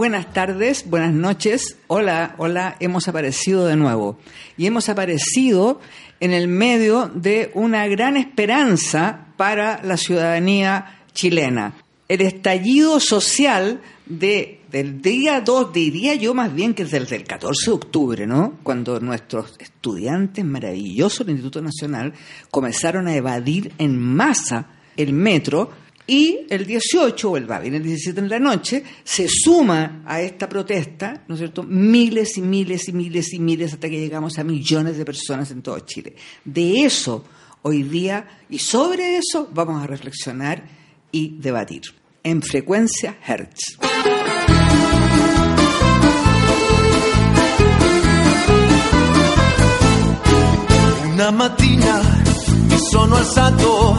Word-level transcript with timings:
buenas 0.00 0.32
tardes, 0.32 0.88
buenas 0.88 1.12
noches. 1.12 1.76
Hola, 1.86 2.34
hola, 2.38 2.74
hemos 2.80 3.06
aparecido 3.06 3.66
de 3.66 3.76
nuevo. 3.76 4.18
Y 4.56 4.64
hemos 4.64 4.88
aparecido 4.88 5.78
en 6.20 6.32
el 6.32 6.48
medio 6.48 7.10
de 7.14 7.50
una 7.52 7.86
gran 7.86 8.16
esperanza 8.16 9.26
para 9.36 9.82
la 9.84 9.98
ciudadanía 9.98 11.02
chilena. 11.12 11.74
El 12.08 12.22
estallido 12.22 12.98
social 12.98 13.82
de, 14.06 14.62
del 14.70 15.02
día 15.02 15.42
2, 15.42 15.70
diría 15.70 16.14
yo 16.14 16.32
más 16.32 16.54
bien 16.54 16.72
que 16.72 16.84
desde 16.84 17.16
el 17.16 17.24
14 17.24 17.66
de 17.66 17.74
octubre, 17.74 18.26
¿no? 18.26 18.54
Cuando 18.62 19.00
nuestros 19.00 19.54
estudiantes 19.58 20.42
maravillosos 20.46 21.26
del 21.26 21.36
Instituto 21.36 21.60
Nacional 21.60 22.14
comenzaron 22.50 23.06
a 23.06 23.14
evadir 23.14 23.74
en 23.76 24.00
masa 24.00 24.66
el 24.96 25.12
metro 25.12 25.70
y 26.06 26.40
el 26.48 26.66
18, 26.66 27.30
o 27.30 27.36
el 27.36 27.50
va 27.50 27.60
bien 27.60 27.74
el 27.74 27.82
17 27.82 28.18
en 28.18 28.28
la 28.28 28.38
noche, 28.38 28.82
se 29.04 29.28
suma 29.28 30.02
a 30.06 30.20
esta 30.20 30.48
protesta, 30.48 31.24
¿no 31.28 31.34
es 31.34 31.40
cierto?, 31.40 31.62
miles 31.62 32.36
y 32.36 32.42
miles 32.42 32.88
y 32.88 32.92
miles 32.92 33.32
y 33.32 33.38
miles 33.38 33.72
hasta 33.72 33.88
que 33.88 34.00
llegamos 34.00 34.38
a 34.38 34.44
millones 34.44 34.96
de 34.96 35.04
personas 35.04 35.50
en 35.50 35.62
todo 35.62 35.78
Chile. 35.80 36.16
De 36.44 36.84
eso, 36.84 37.24
hoy 37.62 37.82
día, 37.84 38.26
y 38.48 38.58
sobre 38.58 39.18
eso, 39.18 39.48
vamos 39.52 39.82
a 39.82 39.86
reflexionar 39.86 40.64
y 41.12 41.36
debatir. 41.38 41.82
En 42.22 42.42
frecuencia 42.42 43.16
Hertz. 43.26 43.78
Una 51.14 51.30
mattina 51.32 52.02
mi 52.68 52.78
sono 52.90 53.16
alzato, 53.16 53.98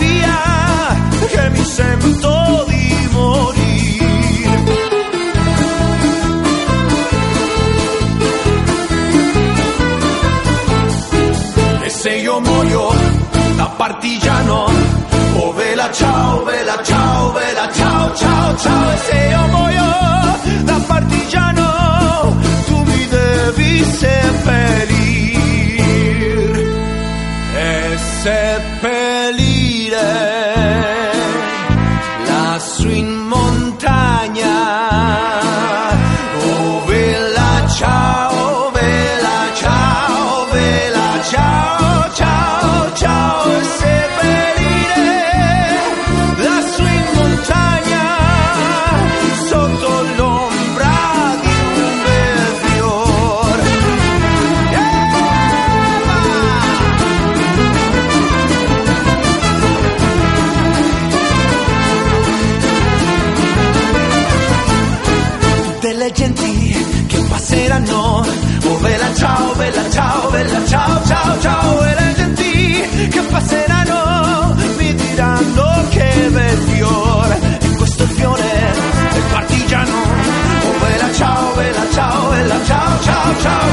vela 69.01 69.15
ciao, 69.15 69.55
vela 69.55 69.89
ciao, 69.89 70.29
vela 70.29 70.65
ciao, 70.67 71.03
ciao, 71.05 71.39
ciao, 71.39 71.83
e 71.83 71.95
le 71.95 72.13
genti 72.15 73.07
che 73.09 73.21
passeranno 73.21 74.55
mi 74.77 74.93
diranno 74.93 75.87
che 75.89 76.29
bel 76.31 76.57
fiore, 76.57 77.39
e 77.61 77.75
questo 77.77 78.05
fiore 78.05 78.73
del 79.11 79.23
partigiano, 79.31 79.95
oh 79.95 80.85
vela 80.85 81.13
ciao, 81.13 81.53
vela 81.55 81.91
ciao, 81.91 82.29
vela 82.29 82.63
ciao, 82.63 83.01
ciao, 83.01 83.39
ciao, 83.41 83.70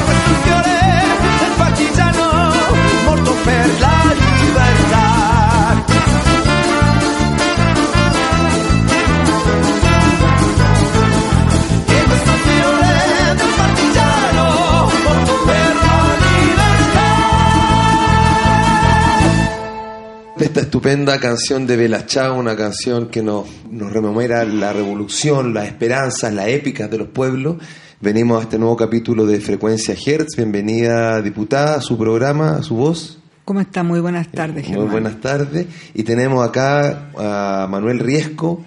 Esta 20.58 20.66
estupenda 20.66 21.20
canción 21.20 21.69
de 21.69 21.76
Bella 21.76 22.04
Ciao, 22.04 22.36
una 22.36 22.56
canción 22.56 23.06
que 23.10 23.22
nos, 23.22 23.46
nos 23.70 23.92
rememora 23.92 24.44
la 24.44 24.72
revolución, 24.72 25.54
las 25.54 25.69
esperanzas, 25.69 26.34
la 26.34 26.48
épica 26.48 26.88
de 26.88 26.98
los 26.98 27.06
pueblos. 27.10 27.58
Venimos 28.00 28.41
a 28.41 28.42
este 28.42 28.58
nuevo 28.58 28.76
capítulo 28.76 29.24
de 29.24 29.41
Frecuencia 29.41 29.94
Hertz. 29.94 30.34
Bienvenida, 30.34 31.22
diputada, 31.22 31.76
a 31.76 31.80
su 31.80 31.96
programa, 31.96 32.56
a 32.56 32.64
su 32.64 32.74
voz. 32.74 33.20
¿Cómo 33.44 33.60
está? 33.60 33.84
Muy 33.84 34.00
buenas 34.00 34.32
tardes, 34.32 34.66
Germán. 34.66 34.86
Muy 34.86 34.91
buenas 34.91 35.20
tardes. 35.20 35.69
Y 35.94 36.02
tenemos 36.02 36.44
acá 36.44 37.12
a 37.16 37.69
Manuel 37.70 38.00
Riesco, 38.00 38.60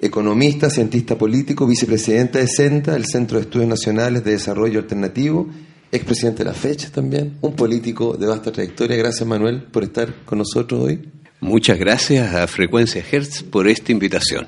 economista, 0.00 0.70
cientista 0.70 1.18
político, 1.18 1.66
vicepresidente 1.66 2.38
de 2.38 2.46
CENTA, 2.46 2.94
el 2.94 3.04
Centro 3.04 3.38
de 3.38 3.46
Estudios 3.46 3.68
Nacionales 3.68 4.22
de 4.22 4.30
Desarrollo 4.30 4.78
Alternativo, 4.78 5.48
expresidente 5.90 6.44
de 6.44 6.50
la 6.50 6.54
fecha 6.54 6.88
también, 6.92 7.38
un 7.40 7.54
político 7.54 8.16
de 8.16 8.28
vasta 8.28 8.52
trayectoria. 8.52 8.96
Gracias, 8.96 9.26
Manuel, 9.26 9.64
por 9.64 9.82
estar 9.82 10.24
con 10.24 10.38
nosotros 10.38 10.82
hoy. 10.82 11.15
Muchas 11.40 11.78
gracias 11.78 12.34
a 12.34 12.46
Frecuencia 12.46 13.04
Hertz 13.10 13.42
por 13.42 13.68
esta 13.68 13.92
invitación. 13.92 14.46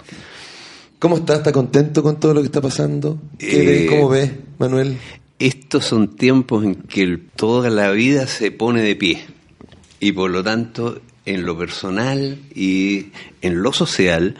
¿Cómo 0.99 1.19
está? 1.19 1.37
¿Está 1.37 1.52
contento 1.52 2.02
con 2.02 2.19
todo 2.19 2.35
lo 2.35 2.40
que 2.40 2.46
está 2.46 2.61
pasando? 2.61 3.20
¿Qué 3.38 3.85
Eh? 3.85 3.87
¿Cómo 3.87 4.08
ves, 4.08 4.32
Manuel? 4.58 4.96
Estos 5.38 5.85
son 5.85 6.17
tiempos 6.17 6.64
en 6.64 6.75
que 6.75 7.19
toda 7.37 7.70
la 7.70 7.90
vida 7.93 8.26
se 8.26 8.50
pone 8.50 8.82
de 8.82 8.96
pie 8.96 9.20
y 10.00 10.12
por 10.12 10.31
lo 10.31 10.43
tanto 10.43 11.00
en 11.25 11.44
lo 11.46 11.56
personal 11.56 12.38
y 12.55 13.08
en 13.43 13.62
lo 13.62 13.73
social 13.73 14.37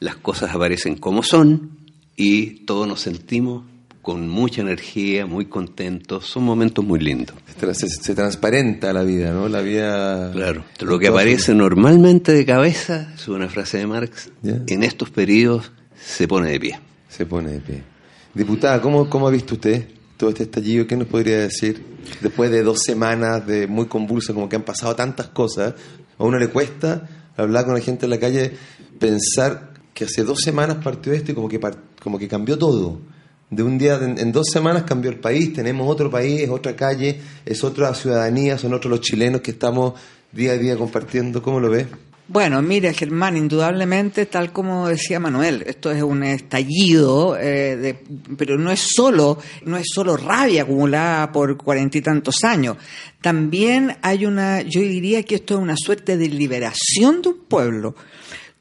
las 0.00 0.16
cosas 0.16 0.54
aparecen 0.54 0.96
como 0.96 1.22
son 1.22 1.70
y 2.16 2.64
todos 2.64 2.88
nos 2.88 3.02
sentimos 3.02 3.64
con 4.08 4.26
mucha 4.26 4.62
energía, 4.62 5.26
muy 5.26 5.44
contentos, 5.44 6.24
son 6.24 6.42
momentos 6.42 6.82
muy 6.82 6.98
lindos. 6.98 7.36
Se, 7.74 7.90
se 7.90 8.14
transparenta 8.14 8.90
la 8.94 9.02
vida, 9.02 9.32
¿no? 9.32 9.50
La 9.50 9.60
vida... 9.60 10.32
Claro, 10.32 10.64
lo 10.80 10.98
que 10.98 11.08
aparece 11.08 11.52
normalmente 11.52 12.32
de 12.32 12.46
cabeza, 12.46 13.12
es 13.14 13.28
una 13.28 13.50
frase 13.50 13.76
de 13.76 13.86
Marx, 13.86 14.30
en 14.42 14.82
estos 14.82 15.10
periodos 15.10 15.72
se 16.02 16.26
pone 16.26 16.50
de 16.52 16.58
pie. 16.58 16.80
Se 17.10 17.26
pone 17.26 17.50
de 17.50 17.60
pie. 17.60 17.82
Diputada, 18.32 18.80
¿cómo, 18.80 19.10
cómo 19.10 19.28
ha 19.28 19.30
visto 19.30 19.56
usted 19.56 19.86
todo 20.16 20.30
este 20.30 20.44
estallido? 20.44 20.86
¿Qué 20.86 20.96
nos 20.96 21.08
podría 21.08 21.40
decir? 21.40 21.84
Después 22.22 22.50
de 22.50 22.62
dos 22.62 22.78
semanas 22.82 23.46
de 23.46 23.66
muy 23.66 23.88
convulsa, 23.88 24.32
como 24.32 24.48
que 24.48 24.56
han 24.56 24.62
pasado 24.62 24.96
tantas 24.96 25.28
cosas, 25.28 25.74
a 26.16 26.24
uno 26.24 26.38
le 26.38 26.48
cuesta 26.48 27.06
hablar 27.36 27.66
con 27.66 27.74
la 27.74 27.80
gente 27.80 28.06
en 28.06 28.10
la 28.10 28.18
calle, 28.18 28.52
pensar 28.98 29.74
que 29.92 30.04
hace 30.04 30.24
dos 30.24 30.40
semanas 30.40 30.78
partió 30.82 31.12
esto 31.12 31.32
y 31.32 31.34
como 31.34 31.50
que, 31.50 31.60
como 32.02 32.18
que 32.18 32.26
cambió 32.26 32.56
todo. 32.56 33.17
De 33.50 33.62
un 33.62 33.78
día, 33.78 33.98
en, 34.02 34.30
dos 34.30 34.46
semanas 34.52 34.82
cambió 34.82 35.10
el 35.10 35.18
país, 35.18 35.54
tenemos 35.54 35.90
otro 35.90 36.10
país, 36.10 36.42
es 36.42 36.50
otra 36.50 36.76
calle, 36.76 37.18
es 37.46 37.64
otra 37.64 37.94
ciudadanía, 37.94 38.58
son 38.58 38.74
otros 38.74 38.90
los 38.90 39.00
chilenos 39.00 39.40
que 39.40 39.52
estamos 39.52 39.94
día 40.32 40.52
a 40.52 40.58
día 40.58 40.76
compartiendo. 40.76 41.42
¿Cómo 41.42 41.58
lo 41.58 41.70
ves? 41.70 41.86
Bueno, 42.30 42.60
mire, 42.60 42.92
Germán, 42.92 43.38
indudablemente, 43.38 44.26
tal 44.26 44.52
como 44.52 44.86
decía 44.86 45.18
Manuel, 45.18 45.64
esto 45.66 45.90
es 45.90 46.02
un 46.02 46.22
estallido, 46.22 47.38
eh, 47.40 48.04
pero 48.36 48.58
no 48.58 48.70
es 48.70 48.80
solo, 48.80 49.38
no 49.64 49.78
es 49.78 49.86
solo 49.90 50.14
rabia 50.14 50.64
acumulada 50.64 51.32
por 51.32 51.56
cuarenta 51.56 51.96
y 51.96 52.02
tantos 52.02 52.44
años. 52.44 52.76
También 53.22 53.96
hay 54.02 54.26
una, 54.26 54.60
yo 54.60 54.82
diría 54.82 55.22
que 55.22 55.36
esto 55.36 55.54
es 55.54 55.60
una 55.60 55.74
suerte 55.74 56.18
de 56.18 56.28
liberación 56.28 57.22
de 57.22 57.30
un 57.30 57.38
pueblo. 57.48 57.94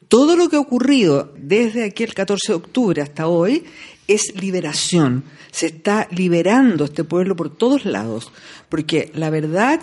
Todo 0.07 0.37
lo 0.37 0.47
que 0.47 0.55
ha 0.55 0.61
ocurrido 0.61 1.33
desde 1.37 1.83
aquí 1.83 2.03
el 2.03 2.13
14 2.13 2.53
de 2.53 2.55
octubre 2.55 3.01
hasta 3.01 3.27
hoy 3.27 3.65
es 4.07 4.33
liberación. 4.39 5.23
Se 5.51 5.67
está 5.67 6.07
liberando 6.11 6.85
este 6.85 7.03
pueblo 7.03 7.35
por 7.35 7.55
todos 7.55 7.85
lados, 7.85 8.31
porque 8.69 9.11
la 9.13 9.29
verdad 9.29 9.81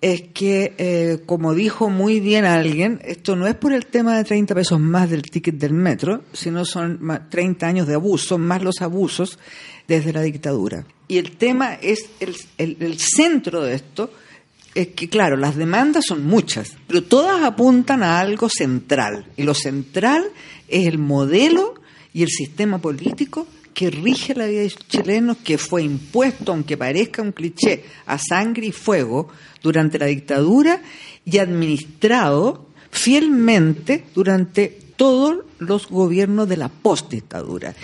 es 0.00 0.22
que, 0.34 0.74
eh, 0.78 1.22
como 1.26 1.54
dijo 1.54 1.90
muy 1.90 2.20
bien 2.20 2.44
alguien, 2.44 3.00
esto 3.04 3.34
no 3.34 3.46
es 3.46 3.54
por 3.54 3.72
el 3.72 3.86
tema 3.86 4.16
de 4.16 4.24
30 4.24 4.54
pesos 4.54 4.78
más 4.78 5.10
del 5.10 5.22
ticket 5.22 5.56
del 5.56 5.72
metro, 5.72 6.22
sino 6.32 6.64
son 6.64 7.00
30 7.28 7.66
años 7.66 7.86
de 7.86 7.94
abuso, 7.94 8.38
más 8.38 8.62
los 8.62 8.82
abusos 8.82 9.38
desde 9.88 10.12
la 10.12 10.22
dictadura. 10.22 10.84
Y 11.08 11.18
el 11.18 11.36
tema 11.36 11.74
es, 11.74 12.10
el, 12.20 12.36
el 12.58 12.98
centro 12.98 13.62
de 13.62 13.74
esto, 13.74 14.10
es 14.74 14.88
que, 14.88 15.08
claro, 15.08 15.36
las 15.36 15.56
demandas 15.56 16.04
son 16.06 16.26
muchas, 16.26 16.76
pero 16.86 17.02
todas 17.02 17.42
apuntan 17.42 18.02
a 18.02 18.20
algo 18.20 18.50
central. 18.50 19.26
Y 19.36 19.44
lo 19.44 19.54
central 19.54 20.26
es 20.68 20.86
el 20.86 20.98
modelo 20.98 21.74
y 22.16 22.22
el 22.22 22.30
sistema 22.30 22.78
político 22.78 23.46
que 23.74 23.90
rige 23.90 24.34
la 24.34 24.46
vida 24.46 24.60
de 24.60 24.70
los 24.70 24.88
chilenos, 24.88 25.36
que 25.44 25.58
fue 25.58 25.82
impuesto, 25.82 26.50
aunque 26.50 26.78
parezca 26.78 27.20
un 27.20 27.32
cliché, 27.32 27.84
a 28.06 28.16
sangre 28.16 28.68
y 28.68 28.72
fuego 28.72 29.28
durante 29.62 29.98
la 29.98 30.06
dictadura 30.06 30.80
y 31.26 31.36
administrado 31.36 32.68
fielmente 32.90 34.06
durante 34.14 34.68
todos 34.96 35.44
los 35.58 35.90
gobiernos 35.90 36.48
de 36.48 36.56
la 36.56 36.70
postdictadura. 36.70 37.74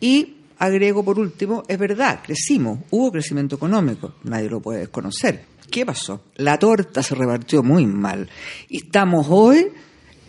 Y 0.00 0.36
agrego 0.56 1.04
por 1.04 1.18
último, 1.18 1.62
es 1.68 1.78
verdad, 1.78 2.20
crecimos, 2.24 2.78
hubo 2.92 3.12
crecimiento 3.12 3.56
económico, 3.56 4.14
nadie 4.24 4.48
lo 4.48 4.60
puede 4.60 4.80
desconocer. 4.80 5.44
¿Qué 5.70 5.84
pasó? 5.84 6.22
La 6.36 6.58
torta 6.58 7.02
se 7.02 7.14
repartió 7.14 7.62
muy 7.62 7.84
mal 7.84 8.26
y 8.70 8.78
estamos 8.78 9.26
hoy 9.28 9.66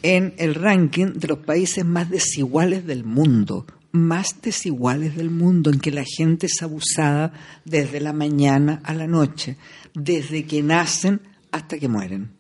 en 0.04 0.36
el 0.38 0.54
ranking 0.54 1.14
de 1.16 1.28
los 1.28 1.40
países 1.40 1.84
más 1.84 2.10
desiguales 2.10 2.86
del 2.86 3.04
mundo 3.04 3.66
más 3.94 4.42
desiguales 4.42 5.16
del 5.16 5.30
mundo, 5.30 5.70
en 5.70 5.80
que 5.80 5.92
la 5.92 6.04
gente 6.04 6.48
es 6.48 6.64
abusada 6.64 7.32
desde 7.64 8.00
la 8.00 8.12
mañana 8.12 8.82
a 8.84 8.96
la 8.96 9.06
noche, 9.06 9.56
desde 9.94 10.46
que 10.46 10.64
nacen 10.64 11.22
hasta 11.52 11.78
que 11.78 11.88
mueren. 11.88 12.32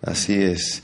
Así 0.00 0.34
es. 0.34 0.82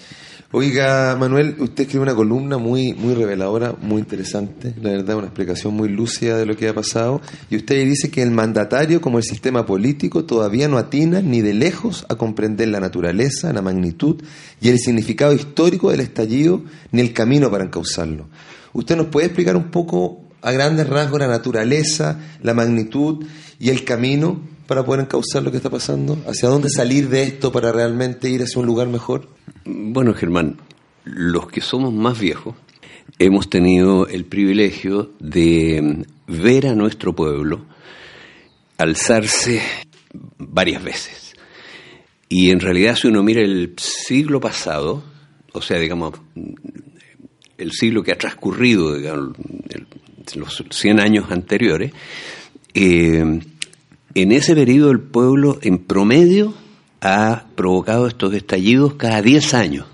Oiga, 0.53 1.17
Manuel, 1.19 1.57
usted 1.59 1.83
escribe 1.83 2.05
una 2.05 2.15
columna 2.15 2.57
muy, 2.57 2.95
muy 2.95 3.15
reveladora, 3.15 3.75
muy 3.83 3.99
interesante, 3.99 4.75
la 4.81 4.91
verdad, 4.91 5.17
una 5.17 5.27
explicación 5.27 5.75
muy 5.75 5.89
lúcida 5.89 6.39
de 6.39 6.47
lo 6.47 6.57
que 6.57 6.69
ha 6.69 6.75
pasado. 6.75 7.21
Y 7.51 7.57
usted 7.57 7.85
dice 7.85 8.13
que 8.13 8.23
el 8.23 8.31
mandatario, 8.31 9.01
como 9.01 9.19
el 9.19 9.25
sistema 9.25 9.67
político, 9.67 10.25
todavía 10.25 10.69
no 10.69 10.79
atina 10.79 11.21
ni 11.21 11.41
de 11.41 11.53
lejos 11.53 12.07
a 12.09 12.15
comprender 12.15 12.69
la 12.69 12.79
naturaleza, 12.79 13.53
la 13.53 13.61
magnitud 13.61 14.23
y 14.61 14.69
el 14.69 14.79
significado 14.79 15.33
histórico 15.33 15.91
del 15.91 15.99
estallido, 15.99 16.63
ni 16.93 17.01
el 17.01 17.13
camino 17.13 17.51
para 17.51 17.65
encauzarlo. 17.65 18.29
¿Usted 18.73 18.97
nos 18.97 19.07
puede 19.07 19.27
explicar 19.27 19.57
un 19.57 19.73
poco 19.73 20.21
a 20.43 20.53
grandes 20.53 20.89
rasgos 20.89 21.19
la 21.19 21.27
naturaleza, 21.27 22.21
la 22.41 22.55
magnitud 22.55 23.27
y 23.59 23.71
el 23.71 23.83
camino 23.83 24.41
para 24.67 24.85
poder 24.85 25.03
encauzar 25.03 25.43
lo 25.43 25.51
que 25.51 25.57
está 25.57 25.71
pasando? 25.71 26.19
¿Hacia 26.27 26.49
dónde 26.49 26.69
salir 26.71 27.09
de 27.09 27.23
esto 27.23 27.53
para 27.53 27.73
realmente 27.73 28.29
ir 28.29 28.43
hacia 28.43 28.61
un 28.61 28.67
lugar 28.67 28.89
mejor? 28.89 29.29
Bueno, 29.65 30.15
Germán, 30.15 30.59
los 31.05 31.49
que 31.49 31.61
somos 31.61 31.93
más 31.93 32.19
viejos 32.19 32.55
hemos 33.19 33.49
tenido 33.49 34.07
el 34.07 34.25
privilegio 34.25 35.13
de 35.21 36.07
ver 36.27 36.67
a 36.67 36.75
nuestro 36.75 37.15
pueblo 37.15 37.65
alzarse 38.79 39.63
varias 40.39 40.83
veces. 40.83 41.35
Y 42.29 42.51
en 42.51 42.61
realidad 42.61 42.97
si 42.97 43.07
uno 43.07 43.23
mira 43.23 43.41
el 43.41 43.75
siglo 43.79 44.41
pasado, 44.41 45.03
o 45.53 45.63
sea, 45.63 45.79
digamos, 45.79 46.15
el 47.57 47.73
siglo 47.73 48.03
que 48.03 48.13
ha 48.13 48.19
transcurrido, 48.19 48.97
digamos, 48.97 49.37
los 50.35 50.65
100 50.71 51.01
años 51.01 51.31
anteriores, 51.31 51.93
eh, 52.75 53.41
en 54.17 54.33
ese 54.33 54.55
periodo 54.55 54.91
el 54.91 55.01
pueblo 55.01 55.59
en 55.61 55.77
promedio 55.77 56.55
ha 57.03 57.49
provocado 57.55 58.07
estos 58.07 58.33
estallidos 58.33 58.95
cada 58.95 59.21
10 59.21 59.53
años, 59.53 59.87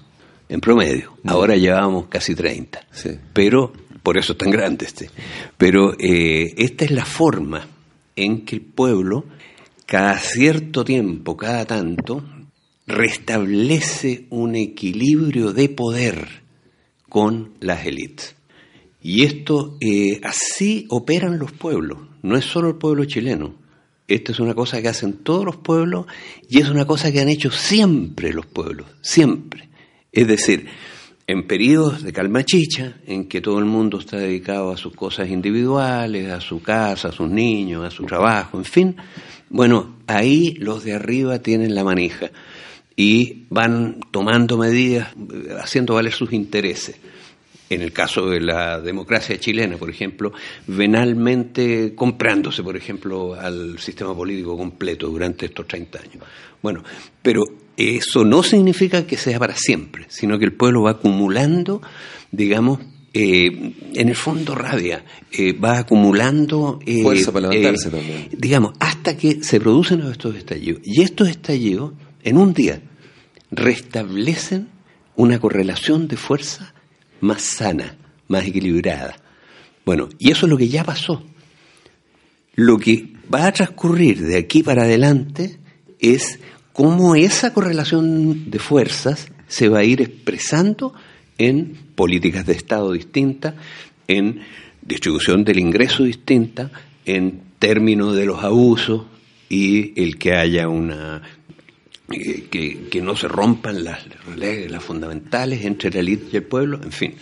en 0.48 0.60
promedio. 0.60 1.14
Ahora 1.24 1.56
llevamos 1.56 2.06
casi 2.06 2.36
30. 2.36 2.86
Pero, 3.32 3.72
por 4.04 4.16
eso 4.16 4.32
es 4.32 4.38
tan 4.38 4.50
grande 4.50 4.86
este. 4.86 5.10
Pero 5.58 5.94
eh, 5.98 6.54
esta 6.56 6.84
es 6.84 6.92
la 6.92 7.04
forma 7.04 7.66
en 8.14 8.44
que 8.44 8.56
el 8.56 8.62
pueblo, 8.62 9.24
cada 9.86 10.16
cierto 10.18 10.84
tiempo, 10.84 11.36
cada 11.36 11.64
tanto, 11.64 12.24
restablece 12.86 14.26
un 14.30 14.54
equilibrio 14.54 15.52
de 15.52 15.68
poder 15.68 16.42
con 17.08 17.54
las 17.58 17.84
élites. 17.86 18.36
Y 19.02 19.24
esto, 19.24 19.76
eh, 19.80 20.20
así 20.22 20.86
operan 20.90 21.40
los 21.40 21.50
pueblos, 21.50 21.98
no 22.22 22.36
es 22.36 22.44
solo 22.44 22.68
el 22.68 22.76
pueblo 22.76 23.04
chileno. 23.04 23.61
Esto 24.14 24.32
es 24.32 24.40
una 24.40 24.54
cosa 24.54 24.82
que 24.82 24.88
hacen 24.88 25.24
todos 25.24 25.44
los 25.44 25.56
pueblos 25.56 26.06
y 26.46 26.60
es 26.60 26.68
una 26.68 26.86
cosa 26.86 27.10
que 27.10 27.20
han 27.20 27.30
hecho 27.30 27.50
siempre 27.50 28.32
los 28.34 28.44
pueblos, 28.44 28.86
siempre. 29.00 29.70
Es 30.12 30.28
decir, 30.28 30.66
en 31.26 31.46
periodos 31.46 32.02
de 32.02 32.12
calma 32.12 32.44
chicha, 32.44 32.96
en 33.06 33.26
que 33.26 33.40
todo 33.40 33.58
el 33.58 33.64
mundo 33.64 33.98
está 33.98 34.18
dedicado 34.18 34.70
a 34.70 34.76
sus 34.76 34.94
cosas 34.94 35.30
individuales, 35.30 36.30
a 36.30 36.42
su 36.42 36.60
casa, 36.60 37.08
a 37.08 37.12
sus 37.12 37.30
niños, 37.30 37.86
a 37.86 37.90
su 37.90 38.04
trabajo, 38.04 38.58
en 38.58 38.66
fin, 38.66 38.96
bueno, 39.48 39.96
ahí 40.06 40.56
los 40.58 40.84
de 40.84 40.92
arriba 40.92 41.38
tienen 41.38 41.74
la 41.74 41.82
manija 41.82 42.30
y 42.94 43.46
van 43.48 44.00
tomando 44.10 44.58
medidas, 44.58 45.08
haciendo 45.58 45.94
valer 45.94 46.12
sus 46.12 46.34
intereses. 46.34 46.96
En 47.72 47.80
el 47.80 47.92
caso 47.92 48.28
de 48.28 48.40
la 48.40 48.80
democracia 48.80 49.38
chilena, 49.38 49.78
por 49.78 49.88
ejemplo, 49.88 50.32
venalmente 50.66 51.94
comprándose, 51.94 52.62
por 52.62 52.76
ejemplo, 52.76 53.34
al 53.34 53.78
sistema 53.78 54.14
político 54.14 54.58
completo 54.58 55.08
durante 55.08 55.46
estos 55.46 55.66
30 55.66 55.98
años. 55.98 56.24
Bueno, 56.60 56.82
pero 57.22 57.44
eso 57.76 58.24
no 58.26 58.42
significa 58.42 59.06
que 59.06 59.16
sea 59.16 59.38
para 59.38 59.56
siempre, 59.56 60.04
sino 60.08 60.38
que 60.38 60.44
el 60.44 60.52
pueblo 60.52 60.82
va 60.82 60.92
acumulando, 60.92 61.80
digamos, 62.30 62.80
eh, 63.14 63.74
en 63.94 64.08
el 64.08 64.16
fondo 64.16 64.54
rabia, 64.54 65.04
eh, 65.30 65.52
va 65.52 65.78
acumulando... 65.78 66.78
Eh, 66.84 67.02
Fuerza 67.02 67.32
para 67.32 67.48
levantarse 67.48 67.90
también. 67.90 68.28
Digamos, 68.36 68.74
hasta 68.80 69.16
que 69.16 69.42
se 69.42 69.60
producen 69.60 70.02
estos 70.02 70.36
estallidos. 70.36 70.82
Y 70.84 71.00
estos 71.00 71.28
estallidos 71.28 71.92
en 72.22 72.36
un 72.36 72.52
día 72.52 72.82
restablecen 73.50 74.68
una 75.16 75.38
correlación 75.38 76.08
de 76.08 76.16
fuerza 76.16 76.74
más 77.22 77.40
sana, 77.42 77.96
más 78.28 78.44
equilibrada. 78.44 79.16
Bueno, 79.86 80.10
y 80.18 80.30
eso 80.30 80.46
es 80.46 80.50
lo 80.50 80.58
que 80.58 80.68
ya 80.68 80.84
pasó. 80.84 81.24
Lo 82.54 82.78
que 82.78 83.14
va 83.32 83.46
a 83.46 83.52
transcurrir 83.52 84.20
de 84.20 84.36
aquí 84.36 84.62
para 84.62 84.82
adelante 84.82 85.58
es 85.98 86.38
cómo 86.72 87.14
esa 87.14 87.54
correlación 87.54 88.50
de 88.50 88.58
fuerzas 88.58 89.28
se 89.46 89.68
va 89.68 89.78
a 89.78 89.84
ir 89.84 90.02
expresando 90.02 90.92
en 91.38 91.76
políticas 91.94 92.44
de 92.44 92.52
Estado 92.52 92.92
distintas, 92.92 93.54
en 94.08 94.40
distribución 94.82 95.44
del 95.44 95.58
ingreso 95.58 96.04
distinta, 96.04 96.70
en 97.04 97.42
términos 97.58 98.16
de 98.16 98.26
los 98.26 98.42
abusos 98.42 99.04
y 99.48 100.00
el 100.00 100.18
que 100.18 100.34
haya 100.34 100.68
una 100.68 101.22
que, 102.12 103.00
no 103.02 103.16
se 103.16 103.28
rompan 103.28 103.84
las 103.84 104.00
reglas 104.36 104.82
fundamentales 104.82 105.64
entre 105.64 105.90
la 105.90 106.00
élite 106.00 106.26
y 106.32 106.36
el 106.36 106.42
pueblo, 106.44 106.80
en 106.82 106.92
fin. 106.92 107.14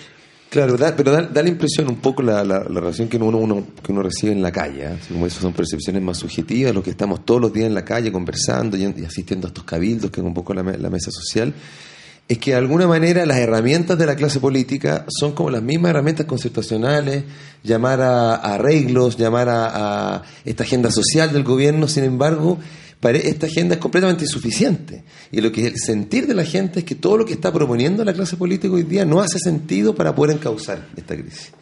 Claro, 0.51 0.77
da- 0.77 0.97
pero 0.97 1.13
da, 1.13 1.23
da 1.23 1.43
la 1.45 1.49
impresión 1.49 1.89
un 1.89 1.97
poco 1.99 2.23
la, 2.23 2.43
la, 2.43 2.59
la 2.69 2.81
relación 2.81 3.09
que 3.09 3.17
uno, 3.17 3.39
uno, 3.39 3.69
que 3.83 3.93
uno 3.93 4.03
recibe 4.03 4.33
en 4.33 4.43
la 4.43 4.51
calle, 4.51 4.85
¿eh? 4.85 4.97
Como 5.09 5.25
eso 5.27 5.41
son 5.41 5.53
percepciones 5.53 6.03
más 6.03 6.19
subjetivas, 6.19 6.75
los 6.75 6.83
que 6.83 6.91
estamos 6.91 7.25
todos 7.25 7.41
los 7.41 7.53
días 7.53 7.67
en 7.67 7.75
la 7.75 7.85
calle 7.85 8.11
conversando 8.11 8.77
y, 8.77 8.83
y 8.83 9.05
asistiendo 9.05 9.47
a 9.47 9.51
estos 9.51 9.63
cabildos, 9.65 10.11
que 10.11 10.21
poco 10.23 10.53
la, 10.53 10.63
la 10.65 10.91
mesa 10.91 11.13
social, 11.13 11.55
es 12.27 12.39
que 12.39 12.51
de 12.53 12.57
alguna 12.57 12.87
manera 12.89 13.25
las 13.27 13.39
herramientas 13.39 13.97
de 13.99 14.07
la 14.07 14.17
clase 14.17 14.41
política 14.41 15.05
son 15.09 15.33
como 15.33 15.51
las 15.51 15.63
mismas 15.63 15.91
herramientas 15.91 16.27
constitucionales, 16.27 17.25
llamar 17.63 18.01
a, 18.01 18.35
a 18.35 18.55
arreglos, 18.55 19.17
llamar 19.17 19.49
a, 19.49 20.17
a 20.17 20.23
esta 20.45 20.65
agenda 20.65 20.91
social 20.91 21.33
del 21.33 21.45
gobierno, 21.45 21.87
sin 21.89 22.05
embargo, 22.05 22.59
esta 23.03 23.47
agenda 23.47 23.75
es 23.77 23.81
completamente 23.81 24.25
insuficiente. 24.25 25.05
Y 25.33 25.41
lo 25.41 25.51
que 25.51 25.67
el 25.67 25.79
sentir 25.79 26.27
de 26.27 26.35
la 26.35 26.45
gente 26.45 26.81
es 26.81 26.85
que 26.85 26.95
todo 26.95 27.17
lo 27.17 27.25
que 27.25 27.33
está 27.33 27.53
proponiendo 27.53 28.05
la 28.05 28.13
clase 28.13 28.37
política 28.37 28.75
hoy 28.75 28.83
día 28.83 29.05
no 29.05 29.21
hace 29.21 29.39
sentido 29.39 29.95
para 29.95 30.15
poder 30.15 30.37
encauzar 30.37 30.89
esta 30.97 31.17
crisis. 31.17 31.53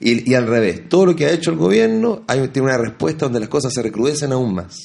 Y, 0.00 0.32
al 0.34 0.46
revés, 0.46 0.88
todo 0.88 1.06
lo 1.06 1.16
que 1.16 1.26
ha 1.26 1.30
hecho 1.32 1.50
el 1.50 1.56
gobierno 1.56 2.22
hay, 2.28 2.46
tiene 2.48 2.68
una 2.68 2.78
respuesta 2.78 3.26
donde 3.26 3.40
las 3.40 3.48
cosas 3.48 3.72
se 3.74 3.82
recrudecen 3.82 4.32
aún 4.32 4.54
más. 4.54 4.76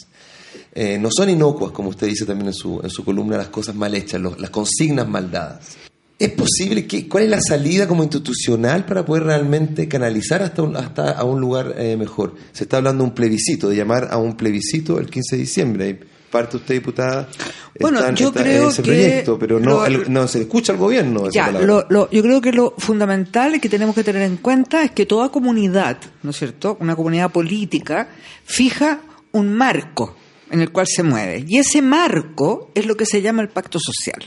Eh, 0.73 0.97
no 0.99 1.09
son 1.11 1.29
inocuas, 1.29 1.71
como 1.71 1.89
usted 1.89 2.07
dice 2.07 2.25
también 2.25 2.47
en 2.47 2.53
su, 2.53 2.79
en 2.83 2.89
su 2.89 3.03
columna, 3.05 3.37
las 3.37 3.49
cosas 3.49 3.75
mal 3.75 3.93
hechas, 3.93 4.19
los- 4.19 4.39
las 4.39 4.49
consignas 4.49 5.07
mal 5.07 5.29
dadas. 5.29 5.77
¿Es 6.23 6.31
posible 6.31 6.87
que, 6.87 7.07
cuál 7.07 7.25
es 7.25 7.29
la 7.29 7.41
salida 7.41 7.87
como 7.87 8.03
institucional 8.03 8.85
para 8.85 9.05
poder 9.05 9.23
realmente 9.23 9.87
canalizar 9.87 10.41
hasta, 10.41 10.61
un- 10.61 10.75
hasta 10.77 11.11
a 11.11 11.23
un 11.23 11.41
lugar 11.41 11.75
eh, 11.77 11.97
mejor? 11.97 12.35
Se 12.51 12.63
está 12.63 12.77
hablando 12.77 13.03
de 13.03 13.09
un 13.09 13.15
plebiscito, 13.15 13.69
de 13.69 13.75
llamar 13.75 14.07
a 14.11 14.17
un 14.17 14.35
plebiscito 14.37 14.99
el 14.99 15.09
15 15.09 15.35
de 15.35 15.41
diciembre. 15.41 15.99
Parte 16.31 16.57
usted, 16.57 16.73
diputada, 16.75 17.29
Bueno, 17.79 17.99
yo 18.15 18.31
creo 18.33 18.63
en 18.63 18.69
ese 18.69 18.81
que 18.81 18.91
proyecto, 18.91 19.37
pero 19.37 19.59
no, 19.59 19.69
lo- 19.69 19.85
el- 19.85 20.11
no 20.11 20.27
se 20.27 20.41
escucha 20.41 20.71
al 20.73 20.79
gobierno. 20.79 21.29
Ya, 21.29 21.51
lo- 21.89 22.09
yo 22.09 22.21
creo 22.23 22.41
que 22.41 22.51
lo 22.51 22.73
fundamental 22.79 23.59
que 23.61 23.69
tenemos 23.69 23.93
que 23.93 24.03
tener 24.03 24.23
en 24.23 24.37
cuenta 24.37 24.83
es 24.83 24.91
que 24.91 25.05
toda 25.05 25.29
comunidad, 25.29 25.97
¿no 26.23 26.31
es 26.31 26.37
cierto? 26.37 26.75
Una 26.79 26.95
comunidad 26.95 27.31
política 27.31 28.07
fija 28.45 29.01
un 29.33 29.53
marco 29.53 30.15
en 30.49 30.61
el 30.61 30.71
cual 30.71 30.87
se 30.87 31.03
mueve. 31.03 31.43
Y 31.47 31.57
ese 31.59 31.81
marco 31.83 32.71
es 32.73 32.85
lo 32.87 32.95
que 32.95 33.05
se 33.05 33.21
llama 33.21 33.41
el 33.43 33.49
pacto 33.49 33.77
social. 33.79 34.23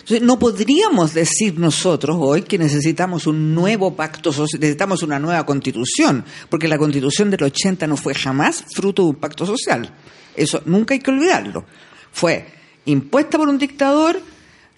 Entonces, 0.00 0.22
no 0.22 0.38
podríamos 0.38 1.14
decir 1.14 1.58
nosotros 1.58 2.16
hoy 2.18 2.42
que 2.42 2.58
necesitamos 2.58 3.26
un 3.26 3.54
nuevo 3.54 3.94
pacto 3.94 4.32
social, 4.32 4.60
necesitamos 4.60 5.02
una 5.02 5.18
nueva 5.18 5.44
constitución, 5.46 6.24
porque 6.48 6.68
la 6.68 6.78
constitución 6.78 7.30
del 7.30 7.44
80 7.44 7.86
no 7.86 7.96
fue 7.96 8.14
jamás 8.14 8.64
fruto 8.74 9.02
de 9.02 9.10
un 9.10 9.16
pacto 9.16 9.46
social. 9.46 9.94
Eso 10.34 10.62
nunca 10.64 10.94
hay 10.94 11.00
que 11.00 11.10
olvidarlo. 11.10 11.64
Fue 12.12 12.46
impuesta 12.86 13.38
por 13.38 13.48
un 13.48 13.58
dictador, 13.58 14.20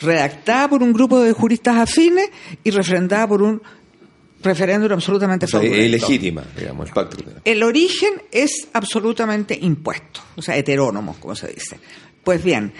redactada 0.00 0.68
por 0.68 0.82
un 0.82 0.92
grupo 0.92 1.20
de 1.20 1.32
juristas 1.32 1.76
afines 1.76 2.28
y 2.64 2.70
refrendada 2.70 3.28
por 3.28 3.42
un 3.42 3.62
referéndum 4.42 4.92
absolutamente 4.92 5.46
O 5.46 5.48
sea, 5.48 5.62
ilegítima, 5.62 6.44
digamos, 6.58 6.88
el 6.88 6.94
pacto. 6.94 7.16
El 7.44 7.62
origen 7.62 8.22
es 8.30 8.68
absolutamente 8.72 9.56
impuesto, 9.60 10.20
o 10.36 10.42
sea, 10.42 10.56
heterónomo, 10.56 11.16
como 11.20 11.36
se 11.36 11.48
dice. 11.48 11.78
Pues 12.24 12.42
bien, 12.42 12.72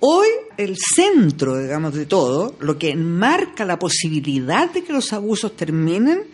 hoy 0.00 0.28
el 0.56 0.76
centro, 0.76 1.58
digamos, 1.58 1.94
de 1.94 2.06
todo, 2.06 2.56
lo 2.60 2.78
que 2.78 2.90
enmarca 2.90 3.64
la 3.64 3.78
posibilidad 3.78 4.70
de 4.70 4.84
que 4.84 4.92
los 4.92 5.12
abusos 5.12 5.56
terminen, 5.56 6.24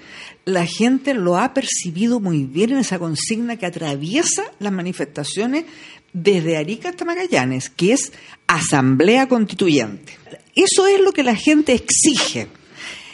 la 0.45 0.67
gente 0.67 1.15
lo 1.15 1.39
ha 1.39 1.55
percibido 1.55 2.21
muy 2.21 2.45
bien 2.45 2.73
en 2.73 2.79
esa 2.79 2.99
consigna 2.99 3.57
que 3.57 3.67
atraviesa 3.67 4.45
las 4.59 4.73
manifestaciones 4.73 5.65
desde 6.13 6.57
Arica 6.57 6.91
hasta 6.91 7.05
Magallanes, 7.05 7.71
que 7.71 7.93
es 7.93 8.13
asamblea 8.47 9.29
constituyente. 9.29 10.19
Eso 10.55 10.87
es 10.87 11.01
lo 11.01 11.13
que 11.13 11.23
la 11.23 11.37
gente 11.37 11.73
exige. 11.73 12.49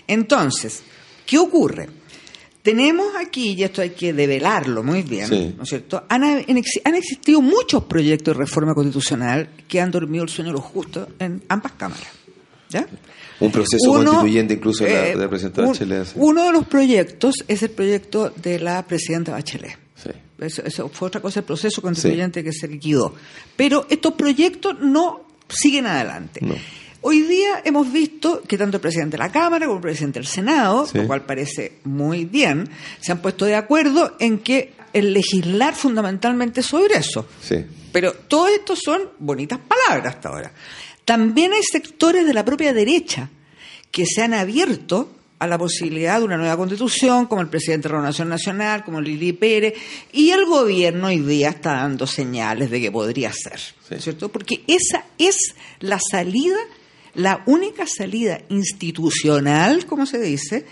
Entonces, 0.07 0.83
¿qué 1.27 1.39
ocurre? 1.39 1.89
Tenemos 2.71 3.07
aquí, 3.17 3.55
y 3.57 3.63
esto 3.63 3.81
hay 3.83 3.91
que 3.91 4.13
develarlo 4.13 4.83
muy 4.83 5.03
bien, 5.03 5.27
Sí. 5.29 5.55
¿no 5.57 5.63
es 5.63 5.69
cierto? 5.69 6.05
Han, 6.09 6.23
han 6.25 6.95
existido 6.95 7.41
muchos 7.41 7.85
proyectos 7.85 8.35
de 8.37 8.39
reforma 8.45 8.75
constitucional 8.75 9.49
que 9.67 9.81
han 9.81 9.91
dormido 9.91 10.25
el 10.25 10.31
sueño 10.31 10.51
de 10.51 10.57
los 10.59 10.65
justos 10.65 11.09
en 11.19 11.43
ambas 11.49 11.73
cámaras. 11.73 12.07
¿Ya? 12.71 12.87
Un 13.41 13.51
proceso 13.51 13.91
Uno, 13.93 14.11
constituyente 14.11 14.55
incluso 14.55 14.85
de 14.85 14.91
la, 14.93 15.07
eh, 15.07 15.11
de 15.11 15.17
la 15.17 15.29
presidenta 15.31 15.63
un- 15.63 15.69
Bachelet. 15.69 16.05
sí. 16.05 16.13
Uno 16.17 16.45
de 16.45 16.53
los 16.53 16.67
proyectos 16.67 17.37
es 17.49 17.63
el 17.63 17.71
proyecto 17.71 18.31
de 18.37 18.59
la 18.59 18.87
presidenta 18.87 19.33
Bachelet. 19.33 19.79
Sí. 19.95 20.11
Eso, 20.41 20.63
eso 20.65 20.89
fue 20.91 21.09
otra 21.09 21.21
cosa, 21.23 21.41
el 21.41 21.47
proceso 21.47 21.81
constituyente 21.81 22.45
que 22.45 22.53
se 22.53 22.69
liquidó. 22.69 23.15
Pero 23.57 23.87
estos 23.89 24.13
proyectos 24.15 24.79
no 24.81 25.23
siguen 25.49 25.87
adelante. 25.87 26.41
No. 26.43 26.55
Hoy 27.11 27.23
día 27.23 27.63
hemos 27.65 27.91
visto 27.91 28.43
que 28.47 28.59
tanto 28.59 28.77
el 28.77 28.83
presidente 28.83 29.17
de 29.17 29.23
la 29.23 29.33
Cámara 29.33 29.65
como 29.65 29.79
el 29.79 29.83
presidente 29.83 30.19
del 30.19 30.27
Senado, 30.29 30.87
Sí. 30.87 30.99
lo 30.99 31.07
cual 31.07 31.25
parece 31.25 31.79
muy 31.85 32.27
bien, 32.27 32.69
se 33.01 33.13
han 33.13 33.23
puesto 33.23 33.47
de 33.47 33.55
acuerdo 33.55 34.15
en 34.21 34.41
que 34.41 34.75
el 34.93 35.15
legislar 35.15 35.75
fundamentalmente 35.75 36.63
sobre 36.63 36.99
eso. 36.99 37.27
Sí. 37.43 37.65
Pero 37.93 38.13
todo 38.13 38.49
esto 38.49 38.77
son 38.77 39.01
bonitas 39.21 39.59
palabras 39.59 40.17
hasta 40.17 40.29
ahora. 40.29 40.53
También 41.07 41.55
hay 41.55 41.63
sectores 41.63 42.27
de 42.27 42.35
la 42.35 42.45
propia 42.45 42.75
derecha 42.75 43.31
que 43.91 44.05
se 44.05 44.21
han 44.23 44.35
abierto 44.35 45.11
a 45.39 45.47
la 45.47 45.57
posibilidad 45.57 46.19
de 46.19 46.27
una 46.27 46.37
nueva 46.37 46.59
constitución, 46.59 47.25
como 47.25 47.41
el 47.41 47.49
presidente 47.49 47.89
de 47.89 47.95
la 47.95 48.03
Nación 48.03 48.29
Nacional, 48.29 48.85
como 48.85 49.01
Lili 49.01 49.33
Pérez, 49.33 49.73
y 50.13 50.29
el 50.29 50.45
gobierno 50.45 51.07
hoy 51.07 51.21
día 51.21 51.49
está 51.49 51.73
dando 51.73 52.07
señales 52.07 52.71
de 52.71 52.83
que 52.83 52.93
podría 52.93 53.33
ser, 53.33 53.59
Sí. 53.89 53.95
¿cierto? 53.99 54.29
Porque 54.29 54.63
esa 54.67 55.05
es 55.17 55.55
la 55.81 55.99
salida, 56.11 56.59
la 57.19 57.43
única 57.47 57.85
salida 57.85 58.41
institucional, 58.49 59.87
como 59.87 60.07
se 60.07 60.21
dice, 60.21 60.67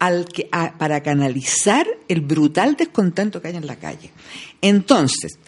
al 0.00 0.26
que, 0.26 0.50
para 0.76 1.04
canalizar 1.04 1.86
el 2.08 2.20
brutal 2.20 2.74
descontento 2.74 3.40
que 3.40 3.48
hay 3.48 3.56
en 3.56 3.66
la 3.66 3.76
calle. 3.76 4.10
Entonces, 4.60 5.38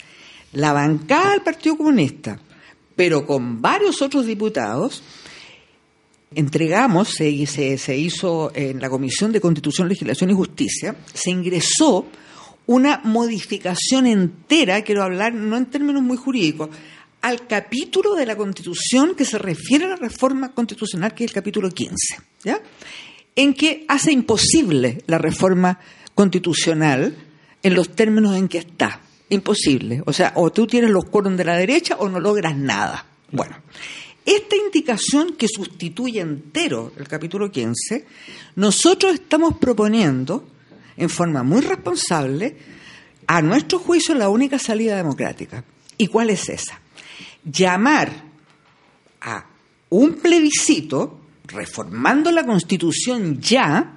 la 0.53 0.73
bancada 0.73 1.33
del 1.33 1.43
Partido 1.43 1.77
Comunista, 1.77 2.39
pero 2.95 3.27
con 3.27 3.61
varios 3.61 4.01
otros 4.01 4.25
diputados, 4.25 5.03
entregamos, 6.33 7.09
se 7.09 7.97
hizo 7.99 8.53
en 8.55 8.81
la 8.81 8.89
Comisión 8.89 9.33
de 9.33 9.41
Constitución, 9.41 9.89
Legislación 9.89 10.31
y 10.31 10.35
Justicia, 10.35 10.95
se 11.13 11.31
ingresó 11.33 12.07
una 12.67 13.01
modificación 13.03 14.07
entera, 14.07 14.83
quiero 14.83 15.03
hablar 15.03 15.35
no 15.35 15.57
en 15.57 15.67
términos 15.67 16.03
muy 16.03 16.17
jurídicos, 16.17 16.71
al 17.23 17.47
capítulo 17.47 18.15
de 18.15 18.27
la 18.27 18.37
Constitución 18.37 19.15
que 19.15 19.25
se 19.25 19.39
refiere 19.39 19.87
a 19.87 19.89
la 19.89 19.97
reforma 19.97 20.53
constitucional, 20.53 21.15
que 21.15 21.25
es 21.25 21.31
el 21.31 21.35
capítulo 21.35 21.71
15, 21.71 21.95
¿ya? 22.45 22.61
en 23.35 23.55
que 23.55 23.85
hace 23.89 24.13
imposible 24.13 25.03
la 25.07 25.19
reforma 25.19 25.79
constitucional 26.15 27.17
en 27.63 27.75
los 27.75 27.95
términos 27.95 28.37
en 28.37 28.49
que 28.49 28.59
está. 28.59 29.01
Imposible. 29.29 30.03
O 30.07 30.13
sea, 30.13 30.33
o 30.37 30.53
tú 30.53 30.69
tienes 30.69 30.91
los 30.91 31.05
quórum 31.07 31.37
de 31.37 31.45
la 31.45 31.57
derecha 31.57 31.97
o 31.99 32.09
no 32.09 32.21
logras 32.21 32.57
nada. 32.57 33.07
Bueno, 33.33 33.57
esta 34.25 34.57
indicación 34.57 35.35
que 35.37 35.49
sustituye 35.49 36.21
entero 36.21 36.93
el 36.97 37.09
capítulo 37.09 37.51
15, 37.51 38.07
nosotros 38.55 39.15
estamos 39.15 39.59
proponiendo, 39.59 40.49
en 40.97 41.11
forma 41.11 41.43
muy 41.43 41.61
responsable, 41.61 42.57
a 43.27 43.43
nuestro 43.43 43.81
juicio 43.81 44.15
la 44.15 44.29
única 44.29 44.59
salida 44.61 44.97
democrática. 44.97 45.65
¿Y 45.99 46.07
cuál 46.07 46.31
es 46.31 46.49
esa? 46.49 46.81
Llamar 47.47 48.11
a 49.21 49.47
un 49.91 50.15
plebiscito, 50.15 51.21
reformando 51.47 52.31
la 52.33 52.45
Constitución 52.45 53.41
ya, 53.41 53.97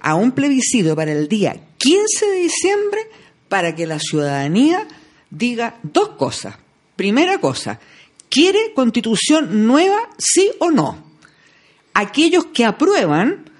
a 0.00 0.14
un 0.14 0.32
plebiscito 0.32 0.94
para 0.94 1.12
el 1.12 1.28
día 1.28 1.56
15 1.78 2.26
de 2.26 2.36
diciembre 2.36 3.00
para 3.48 3.74
que 3.74 3.86
la 3.86 3.98
ciudadanía 3.98 4.86
diga 5.30 5.78
dos 5.82 6.10
cosas. 6.10 6.56
Primera 6.96 7.38
cosa, 7.38 7.80
¿quiere 8.28 8.72
constitución 8.74 9.66
nueva, 9.66 9.98
sí 10.18 10.50
o 10.58 10.70
no? 10.70 11.02
Aquellos 11.94 12.46
que 12.46 12.64
aprueban, 12.64 13.50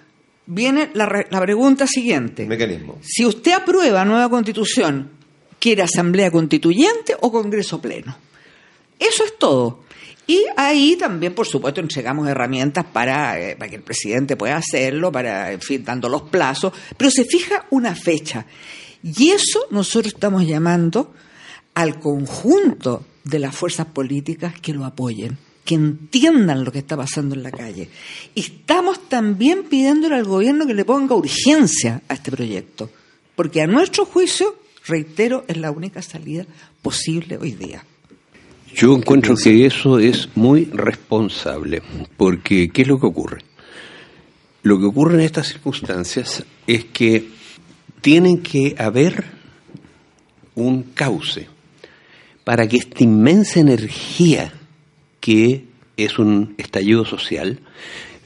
viene 0.46 0.90
la, 0.94 1.06
re- 1.06 1.26
la 1.30 1.40
pregunta 1.40 1.86
siguiente. 1.86 2.46
Mecanismo. 2.46 2.98
Si 3.02 3.24
usted 3.24 3.52
aprueba 3.52 4.04
nueva 4.04 4.28
constitución, 4.28 5.10
¿quiere 5.58 5.82
asamblea 5.82 6.30
constituyente 6.30 7.16
o 7.20 7.32
congreso 7.32 7.80
pleno? 7.80 8.16
Eso 9.00 9.24
es 9.24 9.36
todo. 9.38 9.80
Y 10.30 10.44
ahí 10.56 10.94
también, 10.94 11.34
por 11.34 11.44
supuesto, 11.44 11.80
entregamos 11.80 12.28
herramientas 12.28 12.84
para, 12.84 13.40
eh, 13.40 13.56
para 13.56 13.68
que 13.68 13.76
el 13.76 13.82
presidente 13.82 14.36
pueda 14.36 14.58
hacerlo, 14.58 15.10
para, 15.10 15.50
en 15.50 15.60
fin, 15.60 15.84
dando 15.84 16.08
los 16.08 16.22
plazos, 16.22 16.72
pero 16.96 17.10
se 17.10 17.24
fija 17.24 17.66
una 17.70 17.96
fecha. 17.96 18.46
Y 19.02 19.30
eso 19.30 19.66
nosotros 19.72 20.14
estamos 20.14 20.46
llamando 20.46 21.12
al 21.74 21.98
conjunto 21.98 23.04
de 23.24 23.40
las 23.40 23.56
fuerzas 23.56 23.86
políticas 23.86 24.54
que 24.60 24.72
lo 24.72 24.84
apoyen, 24.84 25.36
que 25.64 25.74
entiendan 25.74 26.62
lo 26.62 26.70
que 26.70 26.78
está 26.78 26.96
pasando 26.96 27.34
en 27.34 27.42
la 27.42 27.50
calle. 27.50 27.88
Y 28.32 28.40
estamos 28.40 29.08
también 29.08 29.64
pidiéndole 29.64 30.14
al 30.14 30.26
gobierno 30.26 30.64
que 30.64 30.74
le 30.74 30.84
ponga 30.84 31.16
urgencia 31.16 32.02
a 32.06 32.14
este 32.14 32.30
proyecto, 32.30 32.88
porque 33.34 33.62
a 33.62 33.66
nuestro 33.66 34.04
juicio, 34.04 34.54
reitero, 34.86 35.44
es 35.48 35.56
la 35.56 35.72
única 35.72 36.02
salida 36.02 36.46
posible 36.82 37.36
hoy 37.36 37.52
día. 37.52 37.82
Yo 38.74 38.94
encuentro 38.94 39.34
que 39.34 39.66
eso 39.66 39.98
es 39.98 40.28
muy 40.36 40.64
responsable, 40.66 41.82
porque 42.16 42.70
¿qué 42.70 42.82
es 42.82 42.88
lo 42.88 43.00
que 43.00 43.06
ocurre? 43.06 43.44
Lo 44.62 44.78
que 44.78 44.84
ocurre 44.84 45.14
en 45.14 45.20
estas 45.22 45.48
circunstancias 45.48 46.44
es 46.66 46.84
que 46.84 47.28
tienen 48.00 48.38
que 48.42 48.74
haber 48.78 49.24
un 50.54 50.82
cauce 50.94 51.48
para 52.44 52.66
que 52.68 52.76
esta 52.76 53.02
inmensa 53.02 53.60
energía 53.60 54.52
que 55.20 55.64
es 55.96 56.18
un 56.18 56.54
estallido 56.58 57.04
social 57.04 57.60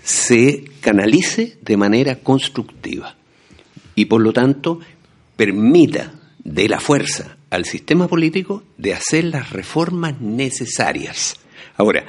se 0.03 0.65
canalice 0.81 1.57
de 1.63 1.77
manera 1.77 2.17
constructiva 2.17 3.17
y 3.95 4.05
por 4.05 4.21
lo 4.21 4.33
tanto 4.33 4.81
permita 5.37 6.15
de 6.43 6.69
la 6.69 6.81
fuerza 6.81 7.37
al 7.55 7.65
sistema 7.65 8.09
político 8.09 8.63
de 8.77 8.95
hacer 8.95 9.25
las 9.25 9.51
reformas 9.51 10.21
necesarias. 10.21 11.37
Ahora, 11.77 12.05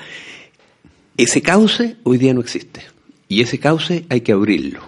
ese 1.17 1.41
cauce 1.41 1.97
hoy 2.03 2.17
día 2.17 2.33
no 2.33 2.41
existe 2.41 2.81
y 3.27 3.41
ese 3.41 3.59
cauce 3.59 4.05
hay 4.09 4.21
que 4.21 4.31
abrirlo. 4.31 4.81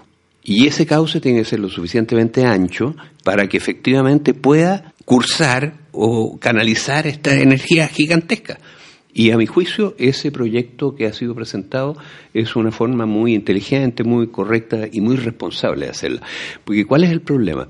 Y 0.43 0.65
ese 0.65 0.85
cauce 0.85 1.19
tiene 1.19 1.39
que 1.39 1.45
ser 1.45 1.59
lo 1.59 1.69
suficientemente 1.69 2.45
ancho 2.45 2.95
para 3.23 3.47
que 3.47 3.57
efectivamente 3.57 4.33
pueda 4.33 4.93
cursar 5.03 5.73
o 5.91 6.39
canalizar 6.39 7.05
esta 7.05 7.35
energía 7.35 7.87
gigantesca. 7.87 8.57
Y 9.13 9.31
a 9.31 9.37
mi 9.37 9.45
juicio, 9.45 9.95
ese 9.97 10.31
proyecto 10.31 10.95
que 10.95 11.05
ha 11.05 11.13
sido 11.13 11.35
presentado 11.35 11.97
es 12.33 12.55
una 12.55 12.71
forma 12.71 13.05
muy 13.05 13.33
inteligente, 13.33 14.03
muy 14.03 14.27
correcta 14.27 14.87
y 14.91 15.01
muy 15.01 15.17
responsable 15.17 15.85
de 15.85 15.91
hacerla. 15.91 16.21
Porque 16.63 16.85
¿cuál 16.85 17.03
es 17.03 17.11
el 17.11 17.21
problema? 17.21 17.67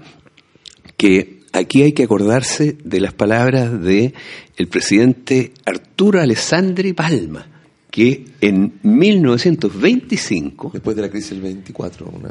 Que 0.97 1.36
aquí 1.57 1.83
hay 1.83 1.93
que 1.93 2.03
acordarse 2.03 2.77
de 2.83 2.99
las 2.99 3.13
palabras 3.13 3.81
de 3.81 4.13
el 4.55 4.67
presidente 4.67 5.53
Arturo 5.65 6.21
Alessandri 6.21 6.93
Palma, 6.93 7.47
que 7.89 8.25
en 8.41 8.79
1925... 8.83 10.71
Después 10.73 10.95
de 10.95 11.01
la 11.01 11.09
crisis 11.09 11.31
del 11.31 11.41
24, 11.41 12.11
una, 12.13 12.29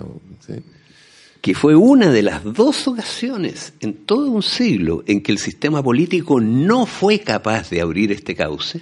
que 1.40 1.54
fue 1.54 1.74
una 1.74 2.10
de 2.10 2.22
las 2.22 2.44
dos 2.44 2.88
ocasiones 2.88 3.72
en 3.80 3.94
todo 3.94 4.30
un 4.30 4.42
siglo 4.42 5.02
en 5.06 5.22
que 5.22 5.32
el 5.32 5.38
sistema 5.38 5.82
político 5.82 6.40
no 6.40 6.86
fue 6.86 7.20
capaz 7.20 7.70
de 7.70 7.80
abrir 7.80 8.12
este 8.12 8.34
cauce, 8.34 8.80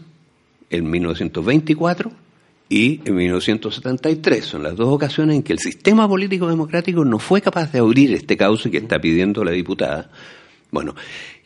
en 0.71 0.91
1924 0.91 2.24
y 2.69 3.01
en 3.05 3.15
1973. 3.15 4.45
Son 4.45 4.63
las 4.63 4.77
dos 4.77 4.89
ocasiones 4.89 5.37
en 5.37 5.43
que 5.43 5.53
el 5.53 5.59
sistema 5.59 6.09
político 6.09 6.49
democrático 6.49 7.05
no 7.05 7.19
fue 7.19 7.41
capaz 7.41 7.73
de 7.73 7.79
abrir 7.79 8.13
este 8.15 8.37
cauce 8.37 8.71
que 8.71 8.79
está 8.79 8.99
pidiendo 8.99 9.45
la 9.45 9.53
diputada. 9.53 10.11
Bueno, 10.71 10.95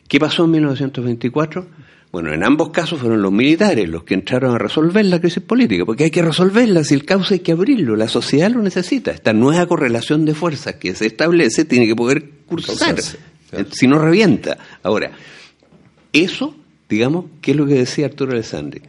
¿qué 0.07 0.19
pasó 0.19 0.45
en 0.45 0.51
1924? 0.51 1.67
Bueno, 2.11 2.33
en 2.33 2.43
ambos 2.43 2.71
casos 2.71 2.99
fueron 2.99 3.21
los 3.21 3.31
militares 3.31 3.87
los 3.87 4.03
que 4.03 4.15
entraron 4.15 4.55
a 4.55 4.57
resolver 4.57 5.05
la 5.05 5.21
crisis 5.21 5.43
política, 5.43 5.85
porque 5.85 6.05
hay 6.05 6.11
que 6.11 6.23
resolverla, 6.23 6.83
si 6.83 6.95
el 6.95 7.05
caos 7.05 7.31
hay 7.31 7.39
que 7.39 7.51
abrirlo, 7.51 7.95
la 7.95 8.07
sociedad 8.07 8.49
lo 8.49 8.63
necesita. 8.63 9.11
Esta 9.11 9.31
nueva 9.31 9.67
correlación 9.67 10.25
de 10.25 10.33
fuerzas 10.33 10.75
que 10.75 10.95
se 10.95 11.05
establece 11.05 11.65
tiene 11.65 11.85
que 11.85 11.95
poder 11.95 12.27
cursar, 12.47 12.95
si 12.99 13.87
no 13.87 13.99
revienta. 13.99 14.57
Ahora, 14.81 15.11
eso, 16.11 16.55
digamos, 16.89 17.25
¿qué 17.41 17.51
es 17.51 17.57
lo 17.57 17.67
que 17.67 17.75
decía 17.75 18.07
Arturo 18.07 18.31
Alessandri? 18.31 18.81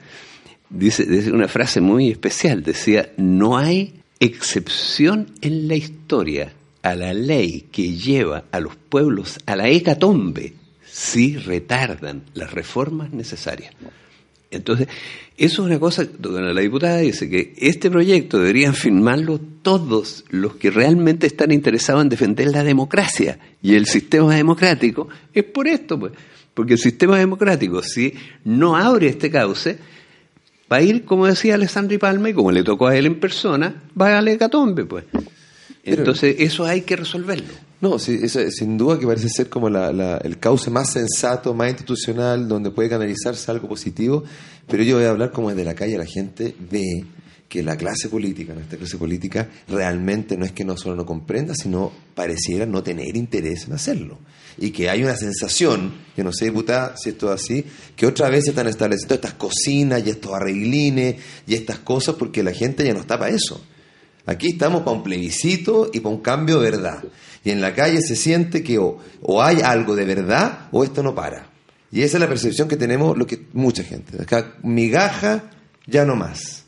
Dice, 0.70 1.04
dice 1.04 1.32
una 1.32 1.48
frase 1.48 1.80
muy 1.80 2.10
especial, 2.10 2.62
decía, 2.62 3.10
no 3.16 3.58
hay 3.58 4.02
excepción 4.20 5.26
en 5.40 5.66
la 5.66 5.74
historia 5.74 6.52
a 6.82 6.94
la 6.94 7.12
ley 7.12 7.66
que 7.72 7.96
lleva 7.96 8.44
a 8.52 8.60
los 8.60 8.76
pueblos 8.76 9.38
a 9.46 9.56
la 9.56 9.68
hecatombe 9.68 10.54
si 10.90 11.36
retardan 11.36 12.22
las 12.34 12.52
reformas 12.52 13.12
necesarias. 13.12 13.74
Entonces, 14.50 14.88
eso 15.36 15.62
es 15.62 15.66
una 15.66 15.78
cosa, 15.78 16.06
la 16.22 16.60
diputada 16.60 16.98
dice 16.98 17.30
que 17.30 17.54
este 17.56 17.88
proyecto 17.88 18.38
deberían 18.38 18.74
firmarlo 18.74 19.40
todos 19.62 20.24
los 20.30 20.56
que 20.56 20.70
realmente 20.70 21.26
están 21.26 21.52
interesados 21.52 22.02
en 22.02 22.08
defender 22.08 22.48
la 22.48 22.64
democracia 22.64 23.38
y 23.62 23.74
el 23.74 23.86
sistema 23.86 24.34
democrático. 24.34 25.08
Es 25.32 25.44
por 25.44 25.68
esto, 25.68 25.98
pues, 25.98 26.12
porque 26.52 26.72
el 26.72 26.78
sistema 26.80 27.18
democrático, 27.18 27.80
si 27.82 28.12
no 28.44 28.76
abre 28.76 29.08
este 29.08 29.30
cauce, 29.30 29.78
va 30.70 30.76
a 30.76 30.82
ir, 30.82 31.04
como 31.04 31.26
decía 31.26 31.54
Alessandro 31.54 31.98
Palma, 31.98 32.30
y 32.30 32.34
como 32.34 32.52
le 32.52 32.62
tocó 32.62 32.86
a 32.86 32.96
él 32.96 33.06
en 33.06 33.18
persona, 33.18 33.82
va 34.00 34.18
a 34.18 34.22
la 34.22 34.30
hecatombe, 34.32 34.84
pues. 34.84 35.04
Entonces, 35.82 36.36
eso 36.38 36.64
hay 36.64 36.82
que 36.82 36.96
resolverlo. 36.96 37.48
No, 37.80 37.98
sí, 37.98 38.28
sin 38.28 38.76
duda 38.76 38.98
que 38.98 39.06
parece 39.06 39.30
ser 39.30 39.48
como 39.48 39.68
el 39.68 40.38
cauce 40.38 40.70
más 40.70 40.92
sensato, 40.92 41.54
más 41.54 41.70
institucional, 41.70 42.46
donde 42.46 42.70
puede 42.70 42.90
canalizarse 42.90 43.50
algo 43.50 43.68
positivo, 43.68 44.22
pero 44.68 44.82
yo 44.82 44.96
voy 44.96 45.06
a 45.06 45.10
hablar 45.10 45.32
como 45.32 45.48
desde 45.48 45.64
la 45.64 45.74
calle 45.74 45.96
la 45.96 46.04
gente 46.04 46.54
ve 46.70 47.04
que 47.48 47.62
la 47.62 47.76
clase 47.76 48.08
política, 48.08 48.52
nuestra 48.52 48.78
clase 48.78 48.98
política, 48.98 49.48
realmente 49.66 50.36
no 50.36 50.44
es 50.44 50.52
que 50.52 50.64
no 50.64 50.76
solo 50.76 50.94
no 50.94 51.06
comprenda, 51.06 51.54
sino 51.54 51.90
pareciera 52.14 52.66
no 52.66 52.82
tener 52.82 53.16
interés 53.16 53.66
en 53.66 53.72
hacerlo. 53.72 54.18
Y 54.58 54.70
que 54.70 54.90
hay 54.90 55.02
una 55.02 55.16
sensación, 55.16 55.92
que 56.14 56.24
no 56.24 56.32
sé, 56.32 56.46
diputada, 56.46 56.96
si 56.96 57.10
esto 57.10 57.32
es 57.32 57.42
así, 57.42 57.64
que 57.96 58.06
otra 58.06 58.28
vez 58.28 58.44
se 58.44 58.50
están 58.50 58.66
estableciendo 58.66 59.14
estas 59.14 59.34
cocinas 59.34 60.02
y 60.04 60.10
estos 60.10 60.32
arreglines 60.32 61.16
y 61.46 61.54
estas 61.54 61.78
cosas 61.78 62.16
porque 62.16 62.42
la 62.42 62.52
gente 62.52 62.84
ya 62.84 62.92
no 62.92 63.00
está 63.00 63.18
para 63.18 63.34
eso. 63.34 63.60
Aquí 64.26 64.50
estamos 64.50 64.82
para 64.82 64.92
un 64.96 65.02
plebiscito 65.02 65.90
y 65.92 66.00
para 66.00 66.14
un 66.14 66.20
cambio 66.20 66.60
de 66.60 66.70
verdad. 66.70 67.02
Y 67.44 67.50
en 67.50 67.60
la 67.60 67.74
calle 67.74 68.00
se 68.00 68.16
siente 68.16 68.62
que 68.62 68.78
o, 68.78 69.42
hay 69.42 69.60
algo 69.60 69.96
de 69.96 70.04
verdad 70.04 70.68
o 70.72 70.84
esto 70.84 71.02
no 71.02 71.14
para. 71.14 71.48
Y 71.90 72.02
esa 72.02 72.18
es 72.18 72.20
la 72.20 72.28
percepción 72.28 72.68
que 72.68 72.76
tenemos 72.76 73.16
lo 73.16 73.26
que 73.26 73.46
mucha 73.52 73.82
gente. 73.82 74.22
Acá, 74.22 74.54
migaja, 74.62 75.50
ya 75.86 76.04
no 76.04 76.14
más. 76.14 76.64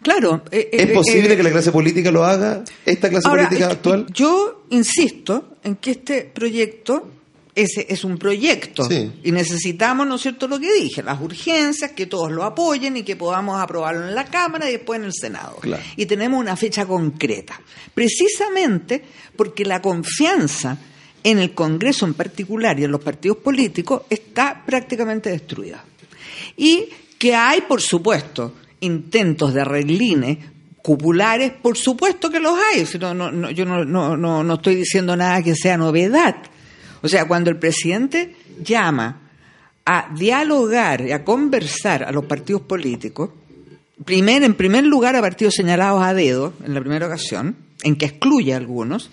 Claro. 0.00 0.42
Eh, 0.50 0.70
¿Es 0.72 0.90
eh, 0.90 0.94
posible 0.94 1.34
eh, 1.34 1.36
que 1.36 1.42
la 1.42 1.50
clase 1.50 1.72
política 1.72 2.10
lo 2.10 2.24
haga, 2.24 2.64
esta 2.86 3.10
clase 3.10 3.28
política 3.28 3.70
actual? 3.70 4.06
Yo 4.12 4.64
insisto 4.70 5.57
en 5.68 5.76
que 5.76 5.92
este 5.92 6.22
proyecto 6.22 7.12
ese 7.54 7.86
es 7.88 8.04
un 8.04 8.18
proyecto 8.18 8.88
y 9.24 9.32
necesitamos, 9.32 10.06
¿no 10.06 10.14
es 10.14 10.22
cierto?, 10.22 10.46
lo 10.46 10.60
que 10.60 10.72
dije, 10.72 11.02
las 11.02 11.20
urgencias, 11.20 11.90
que 11.90 12.06
todos 12.06 12.30
lo 12.30 12.44
apoyen 12.44 12.96
y 12.96 13.02
que 13.02 13.16
podamos 13.16 13.60
aprobarlo 13.60 14.06
en 14.06 14.14
la 14.14 14.26
Cámara 14.26 14.68
y 14.68 14.74
después 14.74 15.00
en 15.00 15.06
el 15.06 15.12
Senado. 15.12 15.58
Y 15.96 16.06
tenemos 16.06 16.40
una 16.40 16.54
fecha 16.54 16.86
concreta, 16.86 17.60
precisamente 17.92 19.02
porque 19.34 19.64
la 19.64 19.82
confianza 19.82 20.78
en 21.24 21.40
el 21.40 21.52
Congreso 21.52 22.06
en 22.06 22.14
particular 22.14 22.78
y 22.78 22.84
en 22.84 22.92
los 22.92 23.02
partidos 23.02 23.38
políticos 23.38 24.02
está 24.08 24.62
prácticamente 24.64 25.30
destruida. 25.30 25.84
Y 26.56 26.88
que 27.18 27.34
hay, 27.34 27.62
por 27.62 27.80
supuesto, 27.80 28.54
intentos 28.78 29.52
de 29.52 29.62
arreglines 29.62 30.38
cupulares, 30.88 31.52
por 31.52 31.76
supuesto 31.76 32.30
que 32.30 32.40
los 32.40 32.54
hay, 32.58 32.84
yo 32.84 33.14
no, 33.14 33.84
no, 33.84 34.16
no 34.42 34.54
estoy 34.54 34.74
diciendo 34.74 35.14
nada 35.14 35.42
que 35.42 35.54
sea 35.54 35.76
novedad 35.76 36.36
o 37.02 37.08
sea, 37.08 37.26
cuando 37.26 37.50
el 37.50 37.58
presidente 37.58 38.34
llama 38.62 39.20
a 39.84 40.10
dialogar 40.14 41.02
y 41.02 41.12
a 41.12 41.24
conversar 41.24 42.04
a 42.04 42.12
los 42.12 42.24
partidos 42.26 42.62
políticos, 42.62 43.30
primer, 44.04 44.42
en 44.42 44.54
primer 44.54 44.84
lugar 44.84 45.16
a 45.16 45.20
partidos 45.20 45.54
señalados 45.54 46.02
a 46.02 46.14
dedo, 46.14 46.52
en 46.64 46.74
la 46.74 46.80
primera 46.80 47.06
ocasión, 47.06 47.56
en 47.82 47.96
que 47.96 48.06
excluye 48.06 48.52
a 48.52 48.56
algunos, 48.56 49.10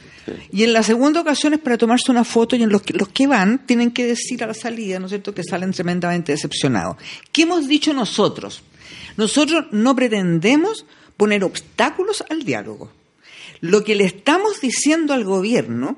y 0.51 0.63
en 0.63 0.73
la 0.73 0.81
segunda 0.81 1.21
ocasión 1.21 1.53
es 1.53 1.59
para 1.59 1.77
tomarse 1.77 2.11
una 2.11 2.23
foto 2.23 2.55
y 2.55 2.63
en 2.63 2.69
los 2.69 2.81
que, 2.81 2.93
los 2.93 3.09
que 3.09 3.27
van 3.27 3.65
tienen 3.65 3.91
que 3.91 4.05
decir 4.05 4.43
a 4.43 4.47
la 4.47 4.53
salida, 4.55 4.99
¿no 4.99 5.05
es 5.05 5.11
cierto?, 5.11 5.33
que 5.33 5.43
salen 5.43 5.71
tremendamente 5.71 6.31
decepcionados. 6.31 6.97
¿Qué 7.31 7.43
hemos 7.43 7.67
dicho 7.67 7.93
nosotros? 7.93 8.63
Nosotros 9.17 9.65
no 9.71 9.95
pretendemos 9.95 10.85
poner 11.17 11.43
obstáculos 11.43 12.23
al 12.29 12.43
diálogo. 12.43 12.91
Lo 13.61 13.83
que 13.83 13.95
le 13.95 14.05
estamos 14.05 14.61
diciendo 14.61 15.13
al 15.13 15.23
gobierno 15.23 15.97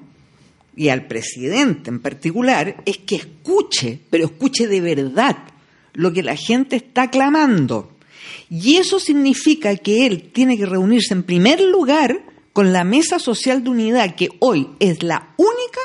y 0.75 0.89
al 0.89 1.07
presidente 1.07 1.89
en 1.89 1.99
particular 1.99 2.81
es 2.85 2.99
que 2.99 3.15
escuche, 3.15 3.99
pero 4.09 4.25
escuche 4.25 4.67
de 4.67 4.81
verdad 4.81 5.37
lo 5.93 6.13
que 6.13 6.23
la 6.23 6.35
gente 6.35 6.75
está 6.75 7.09
clamando. 7.09 7.91
Y 8.49 8.77
eso 8.77 8.99
significa 8.99 9.75
que 9.75 10.05
él 10.05 10.29
tiene 10.31 10.57
que 10.57 10.65
reunirse 10.65 11.13
en 11.13 11.23
primer 11.23 11.59
lugar 11.59 12.23
con 12.53 12.71
la 12.71 12.83
Mesa 12.83 13.19
Social 13.19 13.63
de 13.63 13.69
Unidad, 13.71 14.15
que 14.15 14.29
hoy 14.39 14.69
es 14.79 15.03
la 15.03 15.33
única 15.37 15.79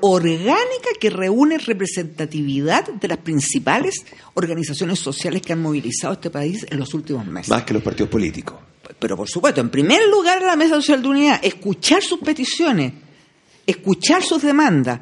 orgánica 0.00 0.90
que 1.00 1.10
reúne 1.10 1.58
representatividad 1.58 2.86
de 2.88 3.08
las 3.08 3.18
principales 3.18 4.04
organizaciones 4.34 4.98
sociales 4.98 5.42
que 5.42 5.52
han 5.52 5.62
movilizado 5.62 6.14
este 6.14 6.30
país 6.30 6.66
en 6.68 6.78
los 6.78 6.92
últimos 6.94 7.26
meses. 7.26 7.50
Más 7.50 7.64
que 7.64 7.74
los 7.74 7.82
partidos 7.82 8.10
políticos. 8.10 8.58
Pero 8.98 9.16
por 9.16 9.28
supuesto, 9.28 9.60
en 9.60 9.70
primer 9.70 10.08
lugar 10.08 10.42
la 10.42 10.56
Mesa 10.56 10.74
Social 10.76 11.02
de 11.02 11.08
Unidad, 11.08 11.40
escuchar 11.42 12.02
sus 12.02 12.20
peticiones, 12.20 12.92
escuchar 13.66 14.22
sus 14.22 14.42
demandas 14.42 15.00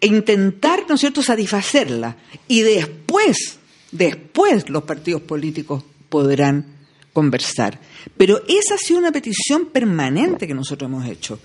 e 0.00 0.08
intentar, 0.08 0.84
¿no 0.88 0.96
es 0.96 1.00
cierto?, 1.00 1.22
satisfacerlas. 1.22 2.16
Y 2.48 2.62
después, 2.62 3.58
después 3.92 4.68
los 4.68 4.82
partidos 4.82 5.22
políticos 5.22 5.84
podrán 6.08 6.66
conversar. 7.12 7.78
Pero 8.16 8.42
esa 8.48 8.74
ha 8.74 8.78
sido 8.78 8.98
una 8.98 9.12
petición 9.12 9.66
permanente 9.66 10.46
que 10.46 10.54
nosotros 10.54 10.90
hemos 10.90 11.06
hecho. 11.06 11.38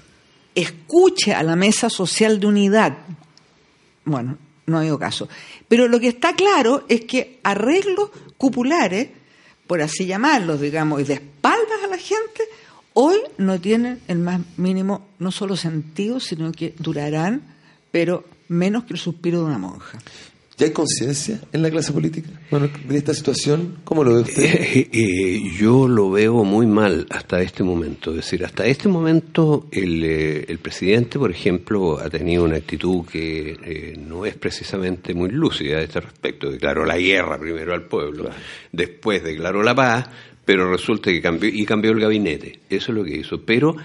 Escuche 0.58 1.36
a 1.36 1.44
la 1.44 1.56
mesa 1.56 1.88
social 1.88 2.40
de 2.40 2.48
unidad. 2.48 2.98
Bueno, 4.06 4.40
no 4.66 4.78
ha 4.78 4.80
habido 4.80 4.98
caso. 4.98 5.30
Pero 5.68 5.88
lo 5.88 6.00
que 6.00 6.08
está 6.08 6.34
claro 6.34 6.84
es 6.90 7.02
que 7.02 7.40
arreglos 7.44 8.10
cupulares, 8.38 9.10
por 9.68 9.84
así 9.84 10.08
llamarlos, 10.08 10.60
digamos, 10.60 11.00
y 11.02 11.04
de 11.04 11.14
espaldas 11.14 11.84
a 11.84 11.88
la 11.88 11.98
gente, 12.00 12.42
hoy 12.94 13.18
no 13.38 13.62
tienen 13.62 14.02
el 14.08 14.18
más 14.18 14.42
mínimo, 14.58 15.06
no 15.20 15.32
solo 15.32 15.56
sentido, 15.56 16.20
sino 16.20 16.52
que 16.52 16.74
durarán, 16.80 17.44
pero 17.92 18.26
menos 18.48 18.86
que 18.86 18.94
el 18.94 19.00
suspiro 19.00 19.42
de 19.42 19.46
una 19.46 19.60
monja. 19.60 20.00
¿Ya 20.58 20.66
hay 20.66 20.74
conciencia 20.74 21.40
en 21.54 21.62
la 21.62 21.70
clase 21.70 21.94
política 21.94 22.30
bueno, 22.50 22.68
de 22.88 22.98
esta 22.98 23.14
situación? 23.14 23.78
¿Cómo 23.84 24.04
lo 24.04 24.16
ve 24.16 24.22
usted? 24.22 24.56
Eh, 24.78 24.90
eh, 24.92 25.42
yo 25.56 25.88
lo 25.88 26.10
veo 26.10 26.44
muy 26.44 26.66
mal 26.66 27.06
hasta 27.12 27.40
este 27.42 27.64
momento. 27.64 28.10
Es 28.10 28.18
decir, 28.18 28.44
hasta 28.44 28.66
este 28.66 28.90
momento 28.90 29.68
el, 29.72 30.04
eh, 30.04 30.46
el 30.48 30.58
presidente, 30.58 31.20
por 31.20 31.30
ejemplo, 31.30 32.00
ha 32.00 32.10
tenido 32.10 32.44
una 32.44 32.58
actitud 32.58 33.06
que 33.06 33.96
no 34.00 34.26
es 34.26 34.36
precisamente 34.36 35.14
muy 35.14 35.30
lúcida 35.30 35.78
a 35.78 35.82
este 35.82 36.02
respecto. 36.02 36.50
Declaró 36.50 36.86
la 36.86 36.98
guerra 36.98 37.38
primero 37.40 37.76
al 37.76 37.84
pueblo, 37.84 38.28
después 38.72 39.24
declaró 39.24 39.62
la 39.62 39.76
paz, 39.76 40.10
pero 40.48 40.72
resulta 40.72 41.12
que 41.12 41.22
cambió 41.22 41.50
y 41.50 41.66
cambió 41.66 41.92
el 41.92 42.00
gabinete. 42.00 42.62
Eso 42.70 42.94
es 42.94 42.98
lo 42.98 43.04
que 43.04 43.18
hizo. 43.18 43.42
Pero 43.42 43.76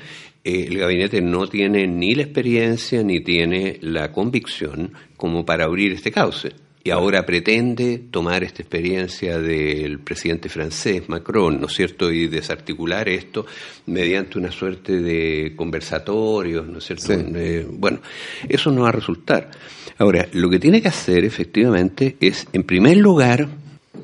el 0.44 0.78
gabinete 0.78 1.20
no 1.20 1.48
tiene 1.48 1.88
ni 1.88 2.14
la 2.14 2.22
experiencia 2.22 3.02
ni 3.02 3.18
tiene 3.18 3.78
la 3.80 4.12
convicción 4.12 4.92
como 5.16 5.44
para 5.44 5.64
abrir 5.64 5.90
este 5.90 6.12
cauce 6.12 6.52
y 6.84 6.90
ahora 6.90 7.26
pretende 7.26 7.98
tomar 8.12 8.44
esta 8.44 8.62
experiencia 8.62 9.40
del 9.40 9.98
presidente 9.98 10.48
francés 10.48 11.08
Macron, 11.08 11.60
¿no 11.60 11.66
es 11.66 11.74
cierto?, 11.74 12.12
y 12.12 12.28
desarticular 12.28 13.08
esto 13.08 13.44
mediante 13.86 14.38
una 14.38 14.52
suerte 14.52 15.00
de 15.00 15.54
conversatorios, 15.56 16.68
¿no 16.68 16.78
es 16.78 16.84
cierto? 16.84 17.12
Eh, 17.12 17.66
bueno, 17.68 18.00
eso 18.48 18.70
no 18.70 18.82
va 18.82 18.90
a 18.90 18.92
resultar. 18.92 19.50
Ahora, 19.98 20.28
lo 20.32 20.48
que 20.48 20.60
tiene 20.60 20.80
que 20.80 20.88
hacer 20.88 21.24
efectivamente 21.24 22.16
es, 22.20 22.46
en 22.52 22.62
primer 22.62 22.98
lugar, 22.98 23.48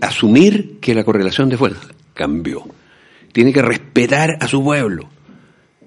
asumir 0.01 0.79
que 0.81 0.94
la 0.94 1.05
correlación 1.05 1.49
de 1.49 1.57
fuerzas 1.57 1.98
cambió. 2.18 2.64
Tiene 3.33 3.52
que 3.52 3.62
respetar 3.62 4.37
a 4.40 4.48
su 4.48 4.62
pueblo. 4.62 5.09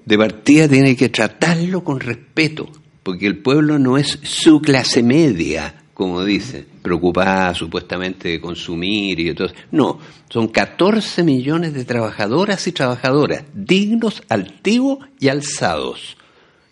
De 0.05 0.17
partida 0.17 0.67
tiene 0.67 0.95
que 0.95 1.09
tratarlo 1.09 1.83
con 1.83 1.99
respeto, 1.99 2.69
porque 3.03 3.27
el 3.27 3.37
pueblo 3.39 3.77
no 3.77 3.97
es 3.97 4.17
su 4.23 4.61
clase 4.61 5.03
media, 5.03 5.83
como 5.93 6.23
dice, 6.23 6.65
preocupada 6.81 7.53
supuestamente 7.53 8.29
de 8.29 8.41
consumir 8.41 9.19
y 9.19 9.29
entonces 9.29 9.55
no, 9.71 9.99
son 10.29 10.47
14 10.47 11.23
millones 11.23 11.73
de 11.73 11.85
trabajadoras 11.85 12.65
y 12.65 12.71
trabajadoras 12.71 13.43
dignos, 13.53 14.23
altivos 14.29 14.99
y 15.19 15.27
alzados. 15.27 16.17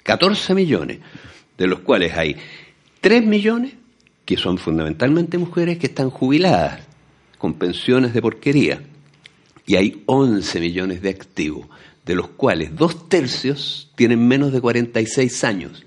14 0.04 0.56
millones, 0.56 1.00
de 1.58 1.68
los 1.68 1.82
cuales 1.82 2.16
hay 2.16 2.38
3 3.02 3.26
millones 3.26 3.74
que 4.26 4.38
son 4.38 4.58
fundamentalmente 4.58 5.38
mujeres 5.38 5.78
que 5.78 5.88
están 5.88 6.10
jubiladas 6.10 6.88
con 7.38 7.56
pensiones 7.56 8.14
de 8.14 8.22
porquería 8.22 8.82
y 9.70 9.76
hay 9.76 10.02
11 10.08 10.60
millones 10.62 11.04
de 11.04 11.10
activos, 11.10 11.68
de 12.04 12.16
los 12.16 12.30
cuales 12.30 12.76
dos 12.76 13.08
tercios 13.08 13.92
tienen 13.96 14.28
menos 14.28 14.52
de 14.52 14.62
46 14.62 15.44
años 15.44 15.86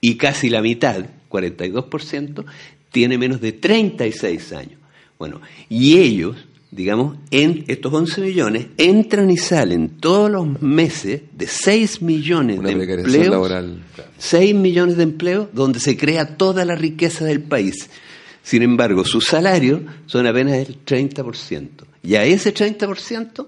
y 0.00 0.14
casi 0.14 0.48
la 0.48 0.62
mitad 0.62 1.06
42%, 1.28 2.44
tiene 2.92 3.18
menos 3.18 3.40
de 3.40 3.50
36 3.50 4.52
años. 4.52 4.78
Bueno, 5.18 5.40
y 5.68 5.98
ellos, 5.98 6.36
digamos, 6.70 7.16
en 7.32 7.64
estos 7.66 7.92
11 7.92 8.20
millones, 8.20 8.66
entran 8.76 9.28
y 9.28 9.38
salen 9.38 9.88
todos 9.88 10.30
los 10.30 10.62
meses 10.62 11.22
de 11.32 11.48
6 11.48 12.02
millones 12.02 12.62
de 12.62 12.70
empleos. 12.70 13.28
Laboral. 13.28 13.82
6 14.18 14.54
millones 14.54 14.96
de 14.96 15.02
empleos 15.02 15.48
donde 15.52 15.80
se 15.80 15.96
crea 15.96 16.36
toda 16.36 16.64
la 16.64 16.76
riqueza 16.76 17.24
del 17.24 17.42
país. 17.42 17.90
Sin 18.42 18.62
embargo, 18.62 19.04
sus 19.04 19.24
salarios 19.26 19.82
son 20.06 20.26
apenas 20.26 20.54
el 20.54 20.84
30%. 20.84 21.68
Y 22.02 22.14
a 22.14 22.24
ese 22.24 22.54
30% 22.54 23.46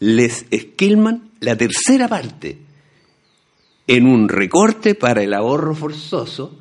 les 0.00 0.46
esquilman 0.50 1.30
la 1.40 1.56
tercera 1.56 2.08
parte 2.08 2.58
en 3.86 4.06
un 4.06 4.28
recorte 4.28 4.94
para 4.94 5.22
el 5.22 5.34
ahorro 5.34 5.74
forzoso 5.74 6.58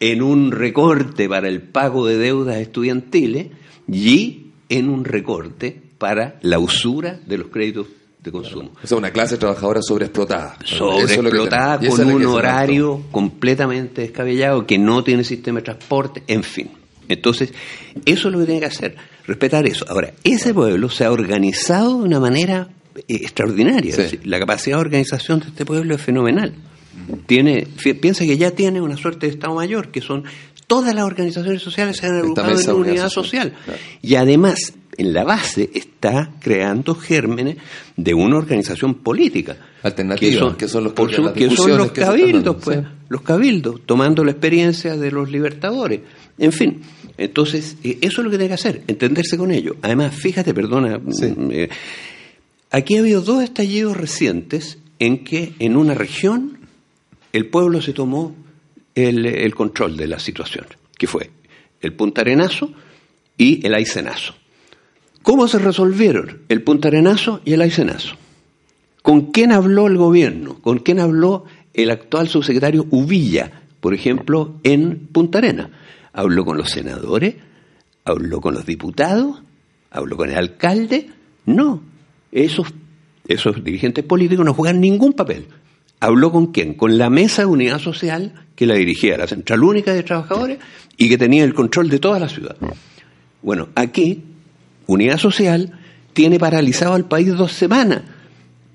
en 0.00 0.22
un 0.22 0.50
recorte 0.50 1.28
para 1.28 1.48
el 1.48 1.62
pago 1.62 2.06
de 2.06 2.18
deudas 2.18 2.58
estudiantiles 2.58 3.48
y 3.88 4.48
en 4.68 4.90
un 4.90 5.04
recorte 5.04 5.80
para 5.98 6.38
la 6.42 6.58
usura 6.58 7.20
de 7.26 7.38
los 7.38 7.48
créditos 7.48 7.86
de 8.24 8.32
consumo. 8.32 8.72
O 8.82 8.86
sea, 8.86 8.96
una 8.98 9.10
clase 9.10 9.36
trabajadora 9.36 9.80
sobreexplotada. 9.82 10.56
Sobreexplotada 10.64 11.86
con 11.88 12.12
un 12.12 12.24
horario 12.26 13.02
completamente 13.12 14.02
descabellado 14.02 14.66
que 14.66 14.78
no 14.78 15.04
tiene 15.04 15.22
sistema 15.22 15.60
de 15.60 15.64
transporte, 15.66 16.22
en 16.26 16.42
fin. 16.42 16.70
Entonces, 17.06 17.52
eso 18.06 18.28
es 18.28 18.32
lo 18.32 18.40
que 18.40 18.46
tiene 18.46 18.60
que 18.60 18.66
hacer, 18.66 18.96
respetar 19.26 19.66
eso. 19.66 19.84
Ahora, 19.88 20.14
ese 20.24 20.54
pueblo 20.54 20.88
se 20.88 21.04
ha 21.04 21.12
organizado 21.12 21.98
de 21.98 22.04
una 22.04 22.18
manera 22.18 22.68
eh, 22.96 23.02
extraordinaria. 23.08 23.94
la 24.24 24.38
capacidad 24.38 24.78
de 24.78 24.80
organización 24.80 25.40
de 25.40 25.48
este 25.48 25.66
pueblo 25.66 25.94
es 25.94 26.00
fenomenal 26.00 26.54
tiene, 27.26 27.66
piensa 28.00 28.24
que 28.24 28.36
ya 28.36 28.50
tiene 28.52 28.80
una 28.80 28.96
suerte 28.96 29.26
de 29.26 29.32
Estado 29.32 29.54
Mayor, 29.54 29.90
que 29.90 30.00
son 30.00 30.24
todas 30.66 30.94
las 30.94 31.04
organizaciones 31.04 31.62
sociales 31.62 31.96
se 31.96 32.06
han 32.06 32.16
agrupado 32.16 32.58
en 32.58 32.70
una 32.70 32.74
unidad 32.74 33.08
social. 33.10 33.54
Y 34.02 34.14
además, 34.14 34.74
en 34.96 35.12
la 35.12 35.24
base 35.24 35.70
está 35.74 36.30
creando 36.40 36.94
gérmenes 36.94 37.56
de 37.96 38.14
una 38.14 38.36
organización 38.36 38.94
política. 38.96 39.56
Alternativa, 39.82 40.56
que 40.56 40.68
son, 40.68 40.84
los, 40.84 40.92
que 40.92 41.50
son 41.50 41.76
los 41.76 41.92
cabildos, 41.92 42.56
pues, 42.62 42.80
los 43.08 43.22
cabildos, 43.22 43.82
tomando 43.84 44.24
la 44.24 44.30
experiencia 44.30 44.96
de 44.96 45.10
los 45.10 45.30
libertadores. 45.30 46.00
En 46.38 46.52
fin, 46.52 46.80
entonces, 47.16 47.76
eh, 47.84 47.98
eso 48.00 48.20
es 48.20 48.24
lo 48.24 48.30
que 48.30 48.38
tiene 48.38 48.48
que 48.48 48.54
hacer, 48.54 48.82
entenderse 48.86 49.36
con 49.36 49.50
ello. 49.50 49.76
Además, 49.82 50.14
fíjate, 50.14 50.54
perdona, 50.54 50.98
mm, 50.98 51.50
eh, 51.50 51.68
aquí 52.70 52.96
ha 52.96 53.00
habido 53.00 53.20
dos 53.20 53.42
estallidos 53.42 53.96
recientes 53.96 54.78
en 54.98 55.24
que 55.24 55.54
en 55.58 55.76
una 55.76 55.94
región 55.94 56.58
el 57.32 57.46
pueblo 57.46 57.82
se 57.82 57.92
tomó 57.92 58.34
el, 58.94 59.54
control 59.54 59.96
de 59.96 60.06
la 60.06 60.18
situación, 60.18 60.66
que 60.96 61.06
fue 61.06 61.30
el 61.80 61.92
Punta 61.94 62.20
Arenazo 62.20 62.72
y 63.36 63.64
el 63.66 63.74
Aicenazo. 63.74 64.34
¿Cómo 65.24 65.48
se 65.48 65.58
resolvieron 65.58 66.42
el 66.50 66.62
Punta 66.62 66.88
Arenazo 66.88 67.40
y 67.46 67.54
el 67.54 67.62
Aicenazo? 67.62 68.14
¿Con 69.00 69.32
quién 69.32 69.52
habló 69.52 69.86
el 69.86 69.96
gobierno? 69.96 70.60
¿Con 70.60 70.80
quién 70.80 71.00
habló 71.00 71.46
el 71.72 71.88
actual 71.88 72.28
subsecretario 72.28 72.86
Uvilla, 72.90 73.50
por 73.80 73.94
ejemplo, 73.94 74.56
en 74.64 75.08
Punta 75.10 75.38
Arena? 75.38 75.70
¿Habló 76.12 76.44
con 76.44 76.58
los 76.58 76.68
senadores? 76.68 77.36
¿Habló 78.04 78.42
con 78.42 78.52
los 78.52 78.66
diputados? 78.66 79.42
¿Habló 79.90 80.18
con 80.18 80.28
el 80.28 80.36
alcalde? 80.36 81.08
No, 81.46 81.80
esos, 82.30 82.74
esos 83.26 83.64
dirigentes 83.64 84.04
políticos 84.04 84.44
no 84.44 84.52
juegan 84.52 84.78
ningún 84.78 85.14
papel. 85.14 85.46
¿Habló 86.00 86.32
con 86.32 86.48
quién? 86.52 86.74
Con 86.74 86.98
la 86.98 87.08
mesa 87.08 87.40
de 87.42 87.46
unidad 87.46 87.78
social 87.78 88.44
que 88.54 88.66
la 88.66 88.74
dirigía 88.74 89.16
la 89.16 89.26
Central 89.26 89.64
Única 89.64 89.94
de 89.94 90.02
Trabajadores 90.02 90.58
y 90.98 91.08
que 91.08 91.16
tenía 91.16 91.44
el 91.44 91.54
control 91.54 91.88
de 91.88 91.98
toda 91.98 92.18
la 92.18 92.28
ciudad. 92.28 92.58
Bueno, 93.40 93.70
aquí, 93.74 94.22
unidad 94.86 95.18
social 95.18 95.72
tiene 96.12 96.38
paralizado 96.38 96.94
al 96.94 97.06
país 97.06 97.28
dos 97.28 97.52
semanas. 97.52 98.02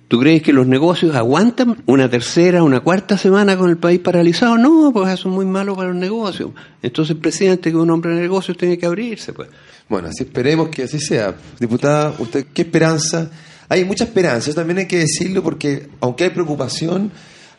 ¿Tú 0.08 0.19
crees 0.19 0.41
que 0.41 0.54
los 0.54 0.65
negocios 0.65 1.15
aguantan 1.15 1.84
una 1.86 2.10
tercera, 2.10 2.63
una 2.63 2.80
cuarta 2.80 3.17
semana 3.17 3.56
con 3.56 3.69
el 3.69 3.78
país 3.78 4.00
paralizado? 4.00 4.58
No, 4.58 4.91
pues 4.91 5.13
eso 5.13 5.30
es 5.30 5.36
muy 5.36 5.45
malo 5.45 5.76
para 5.76 5.89
los 5.89 5.98
negocios. 5.98 6.50
Entonces 6.82 7.15
el 7.15 7.22
presidente, 7.22 7.69
que 7.69 7.78
es 7.78 7.82
un 7.84 7.91
hombre 7.91 8.15
de 8.15 8.22
negocios, 8.22 8.58
tiene 8.58 8.78
que 8.78 8.88
abrirse. 8.88 9.34
pues. 9.34 9.50
Bueno, 9.88 10.08
así 10.08 10.24
esperemos 10.24 10.69
que 10.69 10.84
así 10.84 11.00
sea. 11.00 11.36
Diputada, 11.60 12.15
¿usted 12.17 12.48
qué 12.54 12.63
esperanza 12.63 13.30
hay 13.69 13.86
mucha 13.86 14.04
esperanza, 14.04 14.52
también 14.54 14.80
hay 14.80 14.88
que 14.88 14.98
decirlo, 14.98 15.43
porque 15.43 15.89
aunque 16.02 16.24
hay 16.24 16.30
preocupación, 16.32 17.12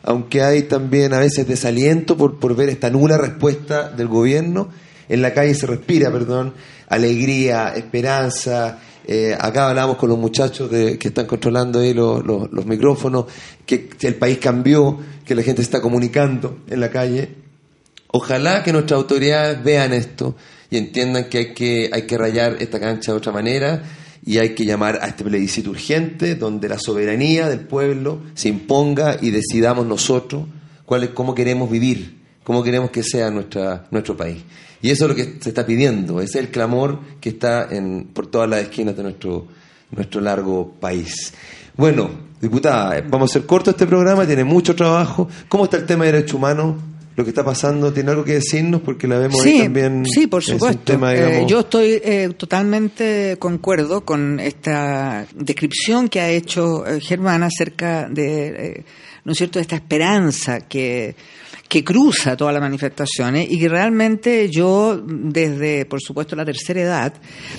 aunque 0.03 0.41
hay 0.41 0.63
también 0.63 1.13
a 1.13 1.19
veces 1.19 1.47
desaliento 1.47 2.17
por, 2.17 2.37
por 2.37 2.53
ver 2.53 2.67
esta 2.67 2.89
nula 2.89 3.17
respuesta 3.17 3.89
del 3.89 4.09
gobierno, 4.09 4.69
en 5.07 5.21
la 5.21 5.33
calle 5.33 5.53
se 5.53 5.67
respira, 5.67 6.11
perdón, 6.11 6.53
alegría, 6.91 7.73
esperanza. 7.75 8.79
Eh, 9.07 9.35
acá 9.37 9.69
hablamos 9.69 9.97
con 9.97 10.09
los 10.09 10.19
muchachos 10.19 10.69
de, 10.69 10.99
que 10.99 11.07
están 11.07 11.25
controlando 11.25 11.79
ahí 11.79 11.93
los, 11.93 12.23
los, 12.23 12.65
micrófonos, 12.65 13.25
que, 13.65 13.89
el 14.01 14.15
país 14.15 14.37
cambió, 14.37 14.99
que 15.25 15.33
la 15.33 15.41
gente 15.41 15.61
está 15.61 15.81
comunicando 15.81 16.59
en 16.67 16.79
la 16.79 16.89
calle. 16.89 17.29
Ojalá 18.09 18.61
que 18.61 18.73
nuestras 18.73 18.99
autoridades 18.99 19.63
vean 19.63 19.93
esto 19.93 20.35
y 20.69 20.77
entiendan 20.77 21.29
que 21.29 21.37
hay 21.37 21.53
que, 21.53 21.89
hay 21.91 22.03
que 22.03 22.17
rayar 22.17 22.57
esta 22.59 22.79
cancha 22.79 23.13
de 23.13 23.17
otra 23.17 23.31
manera 23.31 23.81
y 24.23 24.37
hay 24.37 24.53
que 24.53 24.65
llamar 24.65 24.99
a 25.01 25.07
este 25.07 25.23
plebiscito 25.23 25.71
urgente 25.71 26.35
donde 26.35 26.67
la 26.69 26.77
soberanía 26.77 27.47
del 27.47 27.61
pueblo 27.61 28.21
se 28.35 28.49
imponga 28.49 29.17
y 29.19 29.31
decidamos 29.31 29.87
nosotros 29.87 30.45
cuál 30.85 31.05
es, 31.05 31.09
cómo 31.11 31.33
queremos 31.33 31.71
vivir, 31.71 32.20
cómo 32.43 32.63
queremos 32.63 32.91
que 32.91 33.03
sea 33.03 33.29
nuestra, 33.29 33.87
nuestro 33.91 34.15
país. 34.15 34.43
Y 34.81 34.89
eso 34.89 35.05
es 35.05 35.09
lo 35.09 35.15
que 35.15 35.37
se 35.39 35.49
está 35.49 35.65
pidiendo, 35.65 36.21
ese 36.21 36.39
es 36.39 36.45
el 36.45 36.51
clamor 36.51 36.99
que 37.19 37.29
está 37.29 37.67
en, 37.69 38.09
por 38.13 38.27
todas 38.27 38.49
las 38.49 38.61
esquinas 38.61 38.97
de 38.97 39.03
nuestro, 39.03 39.47
nuestro 39.91 40.21
largo 40.21 40.73
país. 40.79 41.33
Bueno, 41.77 42.09
diputada, 42.41 43.01
vamos 43.07 43.29
a 43.29 43.31
hacer 43.31 43.45
corto 43.45 43.69
este 43.69 43.85
programa, 43.85 44.25
tiene 44.25 44.43
mucho 44.43 44.75
trabajo. 44.75 45.29
¿Cómo 45.47 45.65
está 45.65 45.77
el 45.77 45.85
tema 45.85 46.05
de 46.05 46.13
derechos 46.13 46.33
humanos 46.33 46.75
lo 47.15 47.23
que 47.23 47.29
está 47.29 47.43
pasando 47.43 47.91
tiene 47.91 48.11
algo 48.11 48.23
que 48.23 48.33
decirnos 48.33 48.81
porque 48.81 49.07
la 49.07 49.19
vemos 49.19 49.43
ahí 49.43 49.63
también. 49.63 50.05
sí, 50.05 50.27
por 50.27 50.43
supuesto. 50.43 50.81
tema, 50.83 51.13
Eh, 51.13 51.45
yo 51.47 51.61
estoy 51.61 51.99
eh, 52.03 52.29
totalmente 52.37 53.35
concuerdo 53.37 54.05
con 54.05 54.39
esta 54.39 55.25
descripción 55.35 56.07
que 56.07 56.21
ha 56.21 56.29
hecho 56.29 56.85
eh, 56.85 57.01
Germán 57.01 57.43
acerca 57.43 58.07
de, 58.09 58.47
eh, 58.47 58.85
¿no 59.25 59.33
es 59.33 59.37
cierto?, 59.37 59.59
de 59.59 59.63
esta 59.63 59.75
esperanza 59.75 60.61
que 60.61 61.15
que 61.67 61.85
cruza 61.85 62.35
todas 62.35 62.53
las 62.53 62.61
manifestaciones 62.61 63.49
y 63.49 63.57
que 63.57 63.69
realmente 63.69 64.49
yo, 64.49 65.01
desde, 65.01 65.85
por 65.85 66.01
supuesto, 66.01 66.35
la 66.35 66.43
tercera 66.43 66.81
edad, 66.81 67.13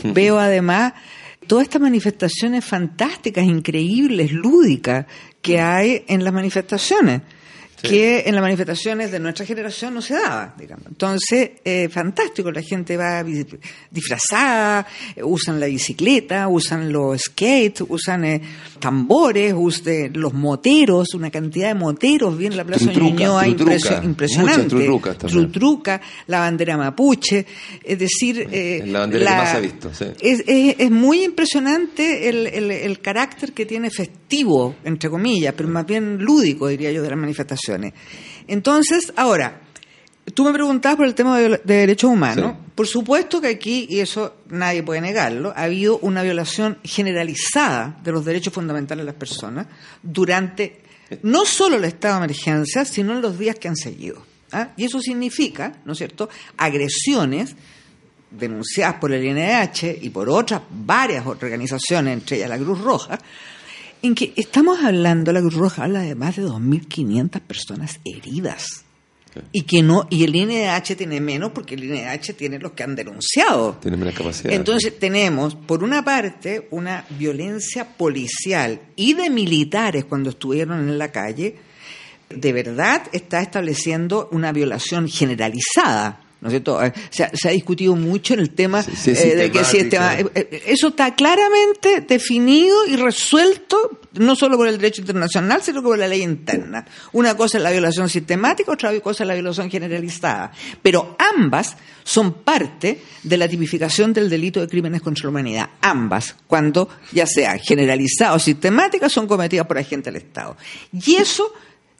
veo 0.04 0.38
además 0.38 0.92
todas 1.46 1.62
estas 1.62 1.80
manifestaciones 1.80 2.62
fantásticas, 2.62 3.46
increíbles, 3.46 4.30
lúdicas 4.30 5.06
que 5.40 5.62
hay 5.62 6.04
en 6.08 6.24
las 6.24 6.34
manifestaciones 6.34 7.22
que 7.82 8.22
en 8.26 8.34
las 8.34 8.42
manifestaciones 8.42 9.10
de 9.10 9.18
nuestra 9.18 9.44
generación 9.44 9.94
no 9.94 10.00
se 10.02 10.14
daba, 10.14 10.54
digamos. 10.58 10.86
Entonces, 10.86 11.50
eh, 11.64 11.88
fantástico, 11.90 12.50
la 12.52 12.62
gente 12.62 12.96
va 12.96 13.22
disfrazada, 13.90 14.86
eh, 15.16 15.22
usan 15.22 15.60
la 15.60 15.66
bicicleta, 15.66 16.48
usan 16.48 16.92
los 16.92 17.20
skates, 17.22 17.82
usan 17.88 18.24
eh, 18.24 18.40
tambores, 18.78 19.54
usan 19.56 20.10
los 20.14 20.32
moteros, 20.32 21.14
una 21.14 21.30
cantidad 21.30 21.68
de 21.68 21.74
moteros, 21.74 22.36
viene 22.36 22.56
la 22.56 22.64
Plaza 22.64 22.86
Trutruca, 22.86 23.10
Ñuñoa 23.10 23.42
trutruca, 23.44 23.72
impresionante. 24.04 24.60
Trutruca, 25.28 26.00
la 26.26 26.38
bandera 26.40 26.76
mapuche, 26.76 27.46
es 27.82 27.98
decir... 27.98 28.48
eh, 28.50 28.82
la 28.86 29.00
bandera 29.00 29.24
que 29.24 29.36
más 29.36 29.54
ha 29.54 29.60
visto, 29.60 29.94
sí. 29.94 30.04
es, 30.20 30.44
es- 30.46 30.76
es 30.78 30.90
muy 30.90 31.24
impresionante 31.24 32.28
el, 32.28 32.46
el- 32.46 32.70
el 32.70 33.00
carácter 33.00 33.52
que 33.52 33.66
tiene 33.66 33.90
festivo, 33.90 34.74
entre 34.84 35.10
comillas, 35.10 35.54
pero 35.56 35.68
más 35.68 35.86
bien 35.86 36.18
lúdico, 36.18 36.68
diría 36.68 36.90
yo, 36.92 37.02
de 37.02 37.10
las 37.10 37.18
Entonces, 38.48 39.12
ahora, 39.16 39.60
tú 40.34 40.44
me 40.44 40.52
preguntabas 40.52 40.96
por 40.96 41.06
el 41.06 41.14
tema 41.14 41.38
de, 41.38 41.60
de 41.62 41.74
derechos 41.74 42.10
humanos. 42.10 42.52
Sí. 42.52 42.68
Por 42.74 42.86
supuesto 42.86 43.40
que 43.40 43.48
aquí, 43.48 43.86
y 43.88 44.00
eso 44.00 44.36
nadie 44.48 44.82
puede 44.82 45.00
negarlo, 45.00 45.52
ha 45.56 45.64
habido 45.64 45.98
una 45.98 46.22
violación 46.22 46.78
generalizada 46.84 47.98
de 48.02 48.12
los 48.12 48.24
derechos 48.24 48.52
fundamentales 48.52 49.02
de 49.02 49.06
las 49.06 49.18
personas 49.18 49.66
durante 50.02 50.82
no 51.22 51.44
solo 51.44 51.76
el 51.76 51.84
estado 51.84 52.18
de 52.18 52.24
emergencia, 52.24 52.84
sino 52.84 53.12
en 53.12 53.20
los 53.20 53.38
días 53.38 53.56
que 53.56 53.68
han 53.68 53.76
seguido. 53.76 54.24
¿ah? 54.52 54.68
Y 54.76 54.84
eso 54.84 55.00
significa, 55.00 55.80
¿no 55.84 55.92
es 55.92 55.98
cierto?, 55.98 56.28
agresiones 56.56 57.54
denunciadas 58.30 58.94
por 58.94 59.12
el 59.12 59.24
INH 59.24 59.98
y 60.00 60.08
por 60.08 60.30
otras 60.30 60.62
varias 60.70 61.26
organizaciones, 61.26 62.14
entre 62.14 62.38
ellas 62.38 62.48
la 62.48 62.58
Cruz 62.58 62.80
Roja, 62.80 63.18
en 64.02 64.14
que 64.14 64.32
estamos 64.36 64.82
hablando, 64.84 65.32
la 65.32 65.40
Cruz 65.40 65.54
Roja 65.54 65.84
habla 65.84 66.00
de 66.00 66.14
más 66.14 66.36
de 66.36 66.44
2.500 66.44 67.40
personas 67.40 68.00
heridas. 68.04 68.84
Y 69.50 69.62
que 69.62 69.82
no 69.82 70.06
y 70.10 70.24
el 70.24 70.36
INH 70.36 70.94
tiene 70.94 71.18
menos 71.18 71.52
porque 71.52 71.74
el 71.74 71.84
INH 71.84 72.34
tiene 72.36 72.58
los 72.58 72.72
que 72.72 72.82
han 72.82 72.94
denunciado. 72.94 73.78
Tiene 73.80 73.96
menos 73.96 74.14
capacidad. 74.14 74.52
Entonces 74.52 74.98
tenemos, 74.98 75.54
por 75.54 75.82
una 75.82 76.04
parte, 76.04 76.68
una 76.70 77.06
violencia 77.18 77.96
policial 77.96 78.80
y 78.94 79.14
de 79.14 79.30
militares 79.30 80.04
cuando 80.04 80.30
estuvieron 80.30 80.80
en 80.80 80.98
la 80.98 81.10
calle, 81.10 81.56
de 82.28 82.52
verdad 82.52 83.04
está 83.12 83.40
estableciendo 83.40 84.28
una 84.32 84.52
violación 84.52 85.08
generalizada. 85.08 86.21
¿No 86.42 86.48
es 86.48 86.54
cierto? 86.54 86.82
Eh, 86.82 86.92
Se 87.10 87.22
ha, 87.22 87.30
se 87.32 87.48
ha 87.48 87.52
discutido 87.52 87.94
mucho 87.94 88.34
en 88.34 88.40
el 88.40 88.50
tema 88.50 88.82
Sí, 88.82 89.14
sí, 89.14 89.28
eh, 89.28 89.36
de 89.36 89.52
que 89.52 89.62
si 89.62 89.78
este, 89.78 89.96
eh, 89.96 90.62
eso 90.66 90.88
está 90.88 91.14
claramente 91.14 92.00
definido 92.00 92.84
y 92.88 92.96
resuelto 92.96 94.00
no 94.14 94.34
solo 94.34 94.56
por 94.56 94.66
el 94.66 94.76
derecho 94.76 95.02
internacional, 95.02 95.62
sino 95.62 95.84
por 95.84 95.96
la 95.96 96.08
ley 96.08 96.20
interna. 96.22 96.84
Una 97.12 97.36
cosa 97.36 97.58
es 97.58 97.62
la 97.62 97.70
violación 97.70 98.08
sistemática, 98.08 98.72
otra 98.72 98.98
cosa 99.00 99.22
es 99.22 99.28
la 99.28 99.34
violación 99.34 99.70
generalizada. 99.70 100.50
Pero 100.82 101.16
ambas 101.36 101.76
son 102.02 102.32
parte 102.42 103.00
de 103.22 103.36
la 103.36 103.46
tipificación 103.46 104.12
del 104.12 104.28
delito 104.28 104.60
de 104.60 104.66
crímenes 104.66 105.00
contra 105.00 105.22
la 105.22 105.30
humanidad. 105.30 105.70
Ambas, 105.80 106.34
cuando 106.48 106.88
ya 107.12 107.24
sea 107.24 107.56
generalizada 107.56 108.34
o 108.34 108.40
sistemática, 108.40 109.08
son 109.08 109.28
cometidas 109.28 109.66
por 109.66 109.78
agentes 109.78 110.12
del 110.12 110.20
Estado. 110.22 110.56
Y 110.92 111.14
eso 111.14 111.54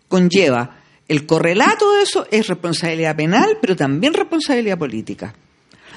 conlleva, 0.09 0.82
el 1.09 1.27
correlato 1.27 1.93
de 1.93 2.03
eso 2.03 2.27
es 2.31 2.47
responsabilidad 2.47 3.17
penal, 3.17 3.59
pero 3.61 3.77
también 3.77 4.15
responsabilidad 4.15 4.79
política. 4.79 5.35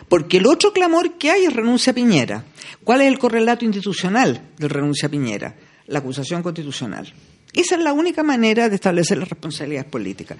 Porque 0.10 0.38
el 0.38 0.48
otro 0.48 0.74
clamor 0.74 1.18
que 1.18 1.32
hay 1.32 1.46
es 1.46 1.54
renuncia 1.54 1.92
a 1.92 1.96
Piñera. 1.96 2.44
¿Cuál 2.84 3.02
es 3.02 3.08
el 3.08 3.20
correlato 3.20 3.66
institucional 3.66 4.42
de 4.58 4.68
renuncia 4.68 5.08
a 5.08 5.12
Piñera? 5.12 5.56
La 5.88 6.00
acusación 6.00 6.42
constitucional. 6.42 7.12
Esa 7.56 7.76
es 7.76 7.82
la 7.82 7.94
única 7.94 8.22
manera 8.22 8.68
de 8.68 8.76
establecer 8.76 9.18
las 9.18 9.30
responsabilidades 9.30 9.90
políticas. 9.90 10.38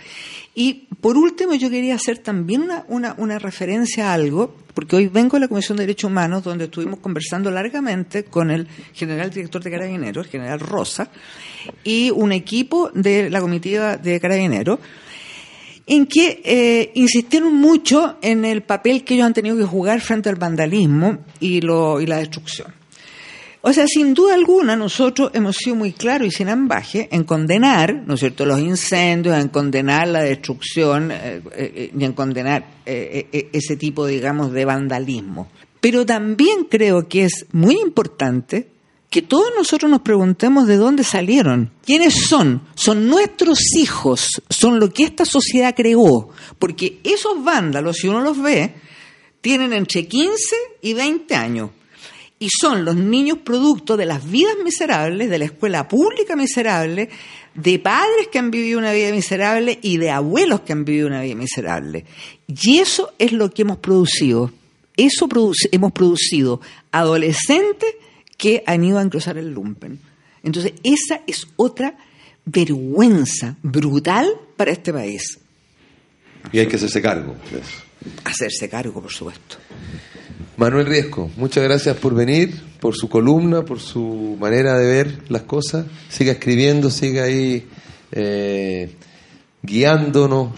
Y 0.54 0.88
por 1.00 1.18
último, 1.18 1.56
yo 1.56 1.70
quería 1.70 1.96
hacer 1.96 2.18
también 2.18 2.64
una, 2.64 2.84
una, 2.90 3.16
una 3.18 3.40
referencia 3.40 4.10
a 4.10 4.14
algo, 4.14 4.54
porque 4.74 4.98
hoy 4.98 5.08
vengo 5.08 5.38
de 5.38 5.42
la 5.42 5.48
Comisión 5.48 5.78
de 5.78 5.84
Derechos 5.84 6.12
Humanos, 6.12 6.44
donde 6.44 6.66
estuvimos 6.66 7.00
conversando 7.00 7.50
largamente 7.52 8.26
con 8.26 8.52
el 8.52 8.68
general 8.94 9.30
director 9.30 9.64
de 9.64 9.72
Carabineros, 9.72 10.26
el 10.26 10.32
general 10.32 10.60
Rosa, 10.60 11.10
y 11.86 12.12
un 12.12 12.34
equipo 12.34 12.92
de 12.94 13.30
la 13.30 13.40
comitiva 13.40 13.96
de 13.96 14.20
Carabineros, 14.20 14.80
en 15.88 16.08
que 16.08 16.42
eh, 16.44 16.92
insistieron 16.96 17.56
mucho 17.56 18.18
en 18.22 18.44
el 18.44 18.64
papel 18.64 19.06
que 19.06 19.14
ellos 19.14 19.28
han 19.28 19.34
tenido 19.34 19.56
que 19.56 19.64
jugar 19.64 20.02
frente 20.02 20.28
al 20.28 20.36
vandalismo 20.36 21.20
y, 21.40 21.62
lo, 21.62 22.02
y 22.02 22.08
la 22.08 22.18
destrucción. 22.18 22.74
O 23.68 23.74
sea, 23.74 23.88
sin 23.88 24.14
duda 24.14 24.36
alguna, 24.36 24.76
nosotros 24.76 25.32
hemos 25.34 25.56
sido 25.56 25.76
muy 25.76 25.92
claros 25.92 26.28
y 26.28 26.30
sin 26.32 26.50
ambaje 26.50 27.10
en 27.12 27.24
condenar, 27.24 28.04
¿no 28.06 28.14
es 28.14 28.20
cierto?, 28.20 28.46
los 28.46 28.60
incendios, 28.60 29.36
en 29.40 29.48
condenar 29.48 30.08
la 30.08 30.22
destrucción 30.22 31.10
eh, 31.12 31.42
eh, 31.52 31.92
y 31.98 32.04
en 32.04 32.14
condenar 32.14 32.64
eh, 32.86 33.28
eh, 33.34 33.50
ese 33.54 33.76
tipo, 33.76 34.06
digamos, 34.06 34.52
de 34.52 34.66
vandalismo. 34.66 35.48
Pero 35.82 36.06
también 36.06 36.66
creo 36.70 37.08
que 37.08 37.24
es 37.24 37.48
muy 37.54 37.80
importante 37.82 38.70
que 39.10 39.24
todos 39.24 39.50
nosotros 39.58 39.90
nos 39.90 40.02
preguntemos 40.02 40.68
de 40.68 40.78
dónde 40.78 41.04
salieron. 41.04 41.72
¿Quiénes 41.84 42.28
son? 42.28 42.62
Son 42.76 43.08
nuestros 43.08 43.58
hijos, 43.76 44.44
son 44.48 44.80
lo 44.80 44.94
que 44.94 45.06
esta 45.06 45.26
sociedad 45.26 45.74
creó. 45.76 46.30
Porque 46.60 47.00
esos 47.04 47.44
vándalos, 47.44 47.98
si 47.98 48.08
uno 48.08 48.22
los 48.22 48.40
ve, 48.40 48.76
tienen 49.42 49.74
entre 49.74 50.08
15 50.08 50.56
y 50.84 50.94
20 50.94 51.36
años. 51.36 51.72
Y 52.38 52.50
son 52.50 52.84
los 52.84 52.96
niños 52.98 53.40
producto 53.46 53.96
de 53.96 54.06
las 54.06 54.30
vidas 54.30 54.56
miserables, 54.64 55.30
de 55.30 55.38
la 55.40 55.46
escuela 55.46 55.88
pública 55.88 56.36
miserable, 56.36 57.10
de 57.54 57.80
padres 57.80 58.28
que 58.30 58.40
han 58.40 58.52
vivido 58.52 58.78
una 58.78 58.92
vida 58.92 59.12
miserable 59.12 59.80
y 59.82 59.98
de 59.98 60.12
abuelos 60.12 60.62
que 60.62 60.74
han 60.74 60.84
vivido 60.84 61.08
una 61.08 61.22
vida 61.22 61.36
miserable. 61.36 62.06
Y 62.48 62.80
eso 62.80 63.14
es 63.20 63.32
lo 63.32 63.50
que 63.52 63.62
hemos 63.62 63.78
producido. 63.78 64.52
Eso 64.98 65.28
produce- 65.30 65.70
hemos 65.72 65.94
producido 65.94 66.60
adolescentes 66.92 67.96
que 68.38 68.64
han 68.68 68.84
ido 68.84 69.00
a 69.00 69.02
engrosar 69.02 69.38
el 69.38 69.52
lumpen. 69.54 70.00
Entonces, 70.44 70.74
esa 70.84 71.22
es 71.28 71.48
otra 71.56 71.98
vergüenza 72.46 73.56
brutal 73.64 74.30
para 74.58 74.72
este 74.72 74.92
país. 74.92 75.40
Y 76.52 76.60
hay 76.60 76.68
que 76.68 76.76
hacerse 76.76 77.02
cargo 77.02 77.36
eso. 77.52 77.84
Hacerse 78.26 78.70
cargo, 78.70 79.02
por 79.02 79.12
supuesto. 79.12 79.56
Manuel 80.58 80.86
Riesco, 80.86 81.30
muchas 81.36 81.64
gracias 81.66 81.98
por 81.98 82.16
venir, 82.16 82.56
por 82.80 82.96
su 82.96 83.10
columna, 83.10 83.64
por 83.66 83.80
su 83.80 84.38
manera 84.40 84.78
de 84.78 84.88
ver 84.88 85.20
las 85.28 85.42
cosas. 85.44 85.86
Siga 86.08 86.32
escribiendo, 86.32 86.90
siga 86.90 87.24
ahí 87.24 87.68
eh, 88.14 88.96
guiándonos 89.62 90.52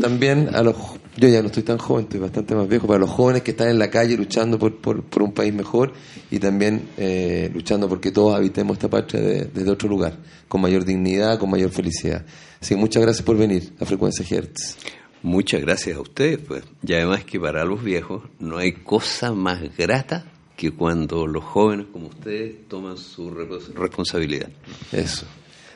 también 0.00 0.50
a 0.54 0.62
los... 0.62 0.76
Yo 1.16 1.28
ya 1.28 1.40
no 1.42 1.46
estoy 1.46 1.62
tan 1.62 1.78
joven, 1.78 2.04
estoy 2.04 2.18
bastante 2.18 2.56
más 2.56 2.66
viejo, 2.68 2.88
para 2.88 2.98
los 2.98 3.10
jóvenes 3.10 3.42
que 3.42 3.52
están 3.52 3.68
en 3.68 3.78
la 3.78 3.88
calle 3.88 4.16
luchando 4.16 4.58
por, 4.58 4.78
por, 4.80 5.04
por 5.04 5.22
un 5.22 5.32
país 5.32 5.54
mejor 5.54 5.92
y 6.32 6.40
también 6.40 6.88
eh, 6.98 7.48
luchando 7.54 7.88
porque 7.88 8.10
todos 8.10 8.34
habitemos 8.34 8.74
esta 8.76 8.90
patria 8.90 9.22
de- 9.22 9.44
desde 9.44 9.70
otro 9.70 9.88
lugar, 9.88 10.18
con 10.48 10.60
mayor 10.60 10.84
dignidad, 10.84 11.38
con 11.38 11.50
mayor 11.50 11.70
felicidad. 11.70 12.24
Así 12.60 12.74
que 12.74 12.80
muchas 12.80 13.00
gracias 13.04 13.24
por 13.24 13.36
venir 13.36 13.72
a 13.78 13.84
Frecuencia 13.84 14.26
Hertz. 14.28 14.76
Muchas 15.24 15.62
gracias 15.62 15.96
a 15.96 16.00
ustedes, 16.00 16.38
pues. 16.38 16.62
Y 16.86 16.92
además 16.92 17.24
que 17.24 17.40
para 17.40 17.64
los 17.64 17.82
viejos 17.82 18.22
no 18.38 18.58
hay 18.58 18.72
cosa 18.72 19.32
más 19.32 19.74
grata 19.76 20.24
que 20.54 20.70
cuando 20.70 21.26
los 21.26 21.42
jóvenes 21.42 21.86
como 21.92 22.08
ustedes 22.08 22.68
toman 22.68 22.96
su 22.98 23.30
responsabilidad. 23.30 24.50
Eso. 24.92 25.26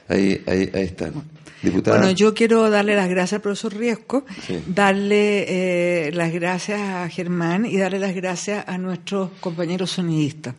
Ahí, 0.07 0.43
ahí, 0.47 0.71
ahí 0.75 0.85
están. 0.85 1.15
Diputada. 1.63 1.99
Bueno, 1.99 2.13
yo 2.13 2.35
quiero 2.35 2.71
darle 2.71 2.95
las 2.95 3.09
gracias 3.09 3.33
al 3.39 3.41
profesor 3.41 3.75
Riesco, 3.75 4.25
Sí. 4.47 4.63
darle 4.67 6.07
eh, 6.07 6.13
las 6.13 6.31
gracias 6.33 6.81
a 6.81 7.09
Germán 7.09 7.65
y 7.67 7.79
darle 7.79 7.99
las 7.99 8.15
gracias 8.15 8.65
a 8.69 8.79
nuestros 8.79 9.31
compañeros 9.41 9.91
sonidistas 9.93 10.55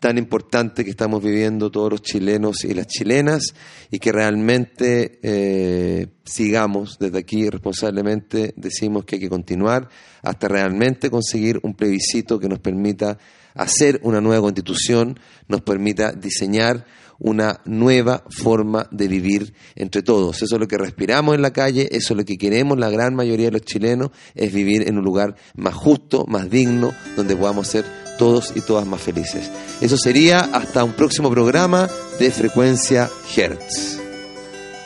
tan 0.02 0.18
importante 0.18 0.84
que 0.84 0.90
estamos 0.90 1.22
viviendo 1.22 1.70
todos 1.70 1.92
los 1.92 2.02
chilenos 2.02 2.64
y 2.64 2.74
las 2.74 2.88
chilenas 2.88 3.54
y 3.88 4.00
que 4.00 4.10
realmente 4.10 5.20
eh, 5.22 6.08
sigamos 6.24 6.98
desde 6.98 7.20
aquí 7.20 7.48
responsablemente, 7.48 8.52
decimos 8.56 9.04
que 9.04 9.14
hay 9.14 9.20
que 9.20 9.28
continuar 9.28 9.88
hasta 10.22 10.48
realmente 10.48 11.08
conseguir 11.08 11.60
un 11.62 11.74
plebiscito 11.74 12.40
que 12.40 12.48
nos 12.48 12.58
permita 12.58 13.16
hacer 13.54 14.00
una 14.02 14.20
nueva 14.20 14.42
constitución, 14.42 15.20
nos 15.46 15.60
permita 15.60 16.10
diseñar 16.10 16.84
una 17.20 17.60
nueva 17.64 18.24
forma 18.28 18.88
de 18.90 19.06
vivir 19.06 19.54
entre 19.76 20.02
todos. 20.02 20.42
Eso 20.42 20.56
es 20.56 20.60
lo 20.60 20.66
que 20.66 20.78
respiramos 20.78 21.36
en 21.36 21.42
la 21.42 21.52
calle, 21.52 21.88
eso 21.92 22.14
es 22.14 22.16
lo 22.16 22.24
que 22.24 22.36
queremos 22.36 22.76
la 22.76 22.90
gran 22.90 23.14
mayoría 23.14 23.46
de 23.46 23.52
los 23.52 23.62
chilenos, 23.62 24.10
es 24.34 24.52
vivir 24.52 24.88
en 24.88 24.98
un 24.98 25.04
lugar 25.04 25.36
más 25.54 25.74
justo, 25.74 26.26
más 26.26 26.50
digno, 26.50 26.92
donde 27.14 27.36
podamos 27.36 27.68
ser 27.68 28.01
todos 28.22 28.52
y 28.54 28.60
todas 28.60 28.86
más 28.86 29.00
felices. 29.00 29.50
Eso 29.80 29.96
sería 29.96 30.48
hasta 30.52 30.84
un 30.84 30.92
próximo 30.92 31.28
programa 31.28 31.90
de 32.20 32.30
Frecuencia 32.30 33.10
Hertz. 33.34 33.98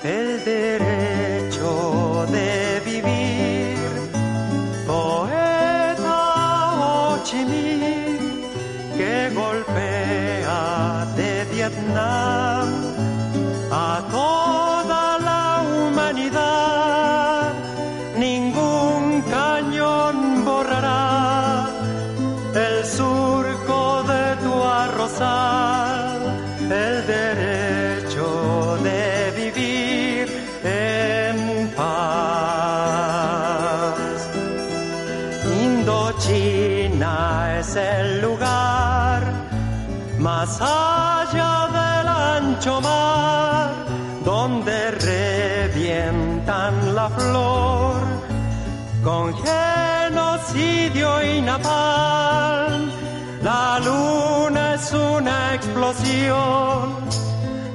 El 0.03 0.43
derecho 0.43 1.96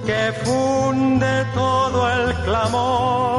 que 0.05 0.33
funde 0.43 1.45
todo 1.53 1.99
el 2.11 2.35
clamor, 2.43 3.30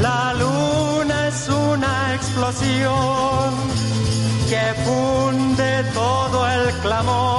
La 0.00 0.32
luna 0.32 1.28
es 1.28 1.48
una 1.48 2.14
explosión 2.14 3.54
que 4.48 4.74
funde 4.84 5.84
todo 5.92 6.48
el 6.48 6.72
clamor. 6.80 7.37